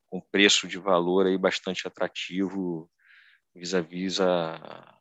com 0.08 0.22
preço 0.22 0.68
de 0.68 0.78
valor 0.78 1.26
aí 1.26 1.38
bastante 1.38 1.88
atrativo 1.88 2.90
vis-à-vis 3.54 4.22
a, 4.22 4.98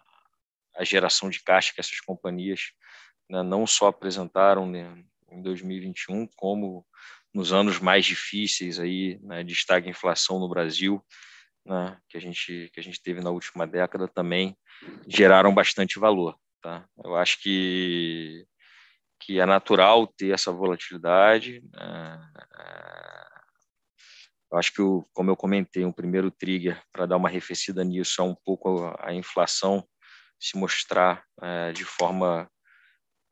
a 0.76 0.84
geração 0.84 1.28
de 1.28 1.42
caixa 1.42 1.72
que 1.72 1.80
essas 1.80 2.00
companhias 2.00 2.72
né, 3.28 3.42
não 3.42 3.66
só 3.66 3.88
apresentaram 3.88 4.66
né, 4.66 5.04
em 5.30 5.42
2021, 5.42 6.26
como 6.36 6.84
nos 7.33 7.53
anos 7.53 7.79
mais 7.79 8.05
difíceis 8.05 8.79
aí 8.79 9.19
né, 9.23 9.45
de 9.45 9.55
inflação 9.87 10.38
no 10.38 10.49
Brasil, 10.49 11.05
né, 11.64 11.97
que 12.09 12.16
a 12.16 12.21
gente 12.21 12.71
que 12.73 12.81
a 12.81 12.83
gente 12.83 13.01
teve 13.03 13.21
na 13.21 13.31
última 13.31 13.66
década 13.66 14.09
também 14.09 14.57
geraram 15.07 15.55
bastante 15.55 15.99
valor. 15.99 16.37
Tá? 16.62 16.87
Eu 17.03 17.16
acho 17.16 17.40
que, 17.43 18.47
que 19.21 19.40
é 19.40 19.47
natural 19.47 20.07
ter 20.07 20.33
essa 20.33 20.53
volatilidade. 20.53 21.62
Né? 21.73 22.31
Eu 24.53 24.59
acho 24.59 24.73
que, 24.73 24.83
o, 24.83 25.07
como 25.12 25.31
eu 25.31 25.37
comentei, 25.37 25.85
o 25.85 25.93
primeiro 25.93 26.31
trigger 26.31 26.83
para 26.93 27.07
dar 27.07 27.16
uma 27.16 27.29
arrefecida 27.29 27.85
nisso 27.85 28.21
é 28.21 28.25
um 28.25 28.35
pouco 28.35 28.85
a, 28.85 29.09
a 29.09 29.14
inflação 29.14 29.87
se 30.38 30.57
mostrar 30.59 31.25
é, 31.43 31.73
de 31.73 31.85
forma 31.85 32.51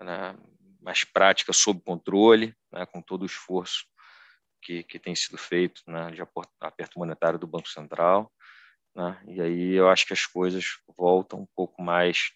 né, 0.00 0.36
mais 0.88 1.04
prática, 1.04 1.52
sob 1.52 1.82
controle, 1.82 2.56
né, 2.72 2.86
com 2.86 3.02
todo 3.02 3.20
o 3.20 3.26
esforço 3.26 3.84
que, 4.62 4.82
que 4.84 4.98
tem 4.98 5.14
sido 5.14 5.36
feito 5.36 5.82
né, 5.86 6.10
de 6.10 6.22
aperto 6.62 6.98
monetário 6.98 7.38
do 7.38 7.46
Banco 7.46 7.68
Central. 7.68 8.32
Né, 8.96 9.22
e 9.26 9.42
aí 9.42 9.74
eu 9.74 9.90
acho 9.90 10.06
que 10.06 10.14
as 10.14 10.24
coisas 10.24 10.78
voltam 10.96 11.40
um 11.40 11.48
pouco 11.54 11.82
mais 11.82 12.30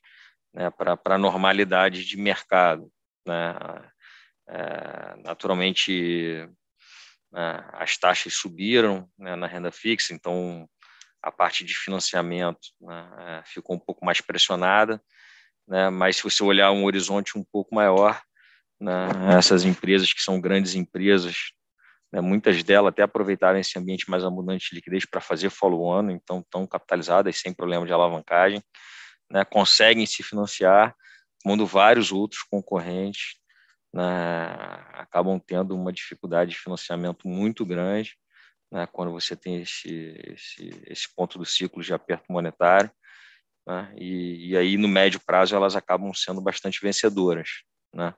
né, 0.53 0.69
para 0.69 1.01
a 1.03 1.19
normalidade 1.19 2.05
de 2.05 2.19
mercado. 2.19 2.93
Né? 3.27 3.55
É, 4.47 5.17
naturalmente, 5.25 6.47
né, 7.33 7.71
as 7.73 7.97
taxas 7.97 8.35
subiram 8.35 9.09
né, 9.17 9.35
na 9.35 9.47
renda 9.47 9.73
fixa, 9.73 10.13
então 10.13 10.69
a 11.23 11.33
parte 11.33 11.65
de 11.65 11.73
financiamento 11.73 12.69
né, 12.79 13.11
é, 13.19 13.43
ficou 13.47 13.77
um 13.77 13.81
pouco 13.81 14.05
mais 14.05 14.21
pressionada, 14.21 15.03
né, 15.67 15.89
mas 15.89 16.17
se 16.17 16.23
você 16.23 16.45
olhar 16.45 16.71
um 16.71 16.85
horizonte 16.85 17.39
um 17.39 17.45
pouco 17.51 17.75
maior, 17.75 18.23
né, 18.83 19.37
essas 19.39 19.65
empresas 19.65 20.13
que 20.13 20.21
são 20.21 20.41
grandes 20.41 20.75
empresas, 20.75 21.53
né, 22.13 22.21
muitas 22.21 22.63
delas 22.65 22.91
até 22.91 23.03
aproveitaram 23.03 23.59
esse 23.59 23.79
ambiente 23.79 24.11
mais 24.11 24.25
abundante 24.25 24.71
de 24.71 24.77
liquidez 24.77 25.07
para 25.07 25.21
fazer 25.21 25.51
follow-on, 25.51 26.11
então 26.11 26.41
estão 26.41 26.67
capitalizadas 26.67 27.39
sem 27.39 27.55
problema 27.55 27.87
de 27.87 27.93
alavancagem, 27.93 28.63
né, 29.31 29.45
conseguem 29.45 30.05
se 30.05 30.23
financiar, 30.23 30.95
quando 31.45 31.65
vários 31.65 32.11
outros 32.11 32.43
concorrentes 32.43 33.37
né, 33.95 34.03
acabam 34.95 35.39
tendo 35.39 35.77
uma 35.77 35.93
dificuldade 35.93 36.51
de 36.51 36.59
financiamento 36.59 37.29
muito 37.29 37.65
grande 37.65 38.17
né, 38.71 38.87
quando 38.91 39.13
você 39.13 39.37
tem 39.37 39.63
esse, 39.63 40.19
esse, 40.27 40.83
esse, 40.87 41.15
ponto 41.15 41.39
do 41.39 41.45
ciclo 41.45 41.83
de 41.83 41.93
aperto 41.93 42.33
monetário. 42.33 42.91
Né, 43.67 43.93
e, 43.97 44.51
e, 44.51 44.57
aí, 44.57 44.77
no 44.77 44.89
médio 44.89 45.21
prazo, 45.21 45.55
elas 45.55 45.77
acabam 45.77 46.13
sendo 46.15 46.41
bastante 46.41 46.81
vencedoras. 46.81 47.49
Né. 47.95 48.15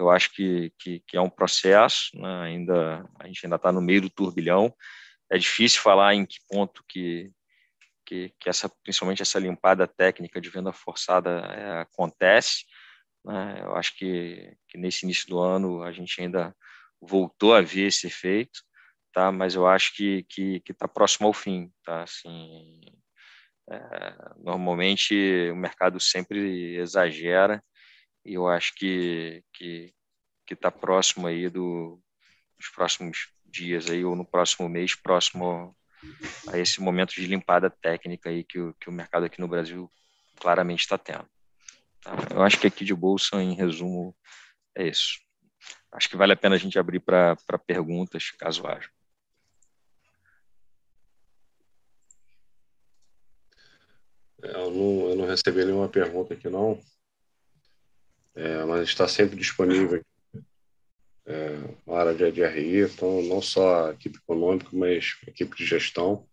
Eu 0.00 0.08
acho 0.08 0.32
que, 0.32 0.72
que, 0.78 1.00
que, 1.06 1.16
é 1.16 1.20
um 1.20 1.28
processo, 1.28 2.10
né, 2.14 2.42
ainda, 2.42 3.06
a 3.18 3.26
gente 3.26 3.44
ainda 3.44 3.56
está 3.56 3.70
no 3.70 3.82
meio 3.82 4.00
do 4.00 4.08
turbilhão. 4.08 4.74
É 5.30 5.36
difícil 5.36 5.82
falar 5.82 6.14
em 6.14 6.24
que 6.24 6.38
ponto 6.48 6.82
que, 6.88 7.30
que, 8.06 8.32
que 8.40 8.48
essa, 8.48 8.66
principalmente 8.82 9.20
essa 9.20 9.38
limpada 9.38 9.86
técnica 9.86 10.40
de 10.40 10.48
venda 10.48 10.72
forçada 10.72 11.30
é, 11.30 11.80
acontece. 11.82 12.64
Né? 13.22 13.60
Eu 13.62 13.76
acho 13.76 13.94
que, 13.98 14.56
que 14.66 14.78
nesse 14.78 15.04
início 15.04 15.28
do 15.28 15.38
ano 15.38 15.82
a 15.82 15.92
gente 15.92 16.18
ainda 16.18 16.56
voltou 16.98 17.54
a 17.54 17.60
ver 17.60 17.88
esse 17.88 18.06
efeito, 18.06 18.62
tá? 19.12 19.30
Mas 19.30 19.54
eu 19.54 19.66
acho 19.66 19.94
que 19.94 20.24
que 20.24 20.62
está 20.66 20.88
próximo 20.88 21.26
ao 21.26 21.34
fim, 21.34 21.70
tá? 21.84 22.04
Assim, 22.04 22.80
é, 23.70 23.78
normalmente 24.38 25.50
o 25.52 25.56
mercado 25.56 26.00
sempre 26.00 26.76
exagera 26.76 27.62
e 28.24 28.34
eu 28.34 28.48
acho 28.48 28.74
que 28.74 29.42
que 29.52 29.94
que 30.46 30.54
está 30.54 30.70
próximo 30.70 31.26
aí 31.26 31.48
do 31.48 32.00
dos 32.58 32.68
próximos 32.68 33.32
dias 33.44 33.88
aí 33.90 34.04
ou 34.04 34.14
no 34.14 34.24
próximo 34.24 34.68
mês 34.68 34.94
próximo 34.94 35.76
a 36.48 36.58
esse 36.58 36.80
momento 36.80 37.14
de 37.14 37.26
limpada 37.26 37.70
técnica 37.70 38.30
aí 38.30 38.44
que 38.44 38.58
o, 38.58 38.74
que 38.74 38.88
o 38.88 38.92
mercado 38.92 39.24
aqui 39.24 39.40
no 39.40 39.48
Brasil 39.48 39.90
claramente 40.36 40.80
está 40.80 40.96
tendo. 40.96 41.28
Tá? 42.02 42.12
Eu 42.30 42.42
acho 42.42 42.58
que 42.58 42.66
aqui 42.66 42.84
de 42.84 42.94
bolsa, 42.94 43.42
em 43.42 43.54
resumo, 43.54 44.16
é 44.74 44.88
isso. 44.88 45.20
Acho 45.92 46.08
que 46.08 46.16
vale 46.16 46.32
a 46.32 46.36
pena 46.36 46.54
a 46.54 46.58
gente 46.58 46.78
abrir 46.78 47.00
para 47.00 47.36
perguntas, 47.66 48.30
caso 48.30 48.66
haja. 48.66 48.88
É, 54.42 54.54
eu, 54.54 54.70
não, 54.70 55.08
eu 55.10 55.16
não 55.16 55.26
recebi 55.26 55.64
nenhuma 55.64 55.88
pergunta 55.88 56.32
aqui, 56.32 56.48
não. 56.48 56.80
É, 58.34 58.64
mas 58.64 58.88
está 58.88 59.08
sempre 59.08 59.36
disponível 59.36 60.04
é, 61.26 61.58
na 61.86 61.96
área 61.96 62.32
de 62.32 62.44
RI, 62.44 62.82
então 62.82 63.22
não 63.22 63.42
só 63.42 63.88
a 63.88 63.92
equipe 63.92 64.18
econômica, 64.18 64.68
mas 64.72 65.16
a 65.26 65.30
equipe 65.30 65.56
de 65.56 65.66
gestão. 65.66 66.26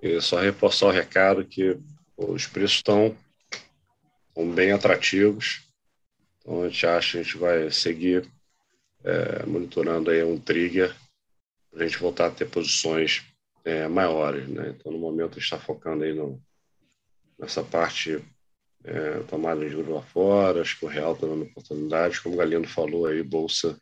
E 0.00 0.20
só 0.20 0.40
reforçar 0.40 0.86
o 0.86 0.90
recado 0.90 1.44
que 1.44 1.78
os 2.16 2.46
preços 2.46 2.76
estão, 2.76 3.16
estão 4.28 4.50
bem 4.52 4.72
atrativos, 4.72 5.68
então 6.38 6.62
a 6.62 6.68
gente 6.68 6.86
acha 6.86 7.12
que 7.12 7.18
a 7.18 7.22
gente 7.22 7.38
vai 7.38 7.70
seguir 7.70 8.28
é, 9.04 9.44
monitorando 9.46 10.10
aí 10.10 10.22
um 10.22 10.38
trigger 10.38 10.94
para 11.70 11.84
a 11.84 11.88
gente 11.88 11.98
voltar 11.98 12.26
a 12.26 12.30
ter 12.30 12.48
posições 12.48 13.24
é, 13.64 13.86
maiores. 13.86 14.48
Né? 14.48 14.70
Então, 14.70 14.92
no 14.92 14.98
momento, 14.98 15.32
a 15.32 15.34
gente 15.34 15.44
está 15.44 15.58
focando 15.58 16.04
aí 16.04 16.14
no, 16.14 16.42
nessa 17.38 17.62
parte 17.62 18.24
é, 18.88 19.22
tomada 19.24 19.60
de 19.60 19.68
juros 19.70 19.94
lá 19.94 20.02
fora, 20.02 20.62
acho 20.62 20.78
que 20.78 20.84
o 20.84 20.88
real 20.88 21.12
está 21.12 21.26
dando 21.26 21.44
oportunidade, 21.44 22.20
como 22.20 22.34
o 22.34 22.38
Galindo 22.38 22.66
falou 22.66 23.06
aí, 23.06 23.22
bolsa, 23.22 23.78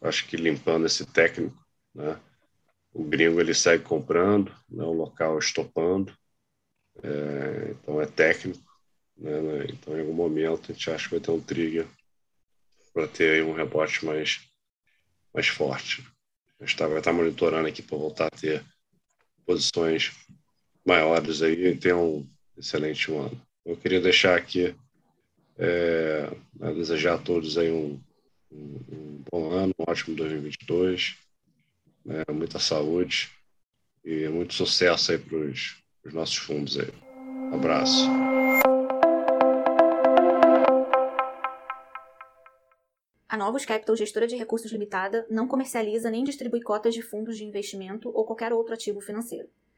acho 0.00 0.26
que 0.26 0.36
limpando 0.36 0.86
esse 0.86 1.04
técnico, 1.04 1.56
né? 1.94 2.18
O 2.92 3.04
gringo 3.04 3.40
ele 3.40 3.54
segue 3.54 3.84
comprando, 3.84 4.50
né? 4.68 4.82
o 4.82 4.92
local 4.92 5.38
estopando, 5.38 6.12
é, 7.02 7.70
então 7.70 8.00
é 8.00 8.06
técnico, 8.06 8.66
Né? 9.16 9.66
Então, 9.70 9.96
em 9.96 10.00
algum 10.00 10.14
momento, 10.14 10.70
a 10.70 10.74
gente 10.74 10.90
acha 10.90 11.04
que 11.04 11.10
vai 11.10 11.20
ter 11.20 11.30
um 11.30 11.40
trigger 11.40 11.86
para 12.92 13.06
ter 13.06 13.34
aí 13.34 13.42
um 13.42 13.52
rebote 13.52 14.04
mais, 14.04 14.40
mais 15.34 15.48
forte. 15.48 16.04
A 16.58 16.64
gente 16.64 16.76
tá, 16.76 16.86
vai 16.86 16.98
estar 16.98 17.10
tá 17.10 17.16
monitorando 17.16 17.68
aqui 17.68 17.82
para 17.82 17.98
voltar 17.98 18.26
a 18.26 18.30
ter 18.30 18.64
posições 19.44 20.12
maiores 20.84 21.42
aí 21.42 21.66
e 21.66 21.76
ter 21.76 21.94
um 21.94 22.28
excelente 22.56 23.12
ano. 23.12 23.47
Eu 23.68 23.76
queria 23.76 24.00
deixar 24.00 24.34
aqui, 24.34 24.74
é, 25.58 26.26
desejar 26.74 27.16
a 27.16 27.18
todos 27.18 27.58
aí 27.58 27.70
um, 27.70 28.00
um, 28.50 28.80
um, 28.90 29.24
bom 29.30 29.50
ano, 29.50 29.74
um 29.78 29.84
ótimo 29.86 30.16
2022, 30.16 31.18
né, 32.02 32.24
muita 32.32 32.58
saúde 32.58 33.30
e 34.02 34.26
muito 34.28 34.54
sucesso 34.54 35.12
aí 35.12 35.18
para 35.18 35.36
os 35.36 36.14
nossos 36.14 36.36
fundos 36.36 36.78
aí. 36.78 36.90
Um 37.12 37.56
abraço. 37.56 38.08
A 43.28 43.36
Novos 43.36 43.66
Capital, 43.66 43.94
gestora 43.94 44.26
de 44.26 44.34
recursos 44.34 44.72
limitada, 44.72 45.26
não 45.28 45.46
comercializa 45.46 46.10
nem 46.10 46.24
distribui 46.24 46.62
cotas 46.62 46.94
de 46.94 47.02
fundos 47.02 47.36
de 47.36 47.44
investimento 47.44 48.08
ou 48.14 48.24
qualquer 48.24 48.50
outro 48.50 48.72
ativo 48.72 49.02
financeiro. 49.02 49.46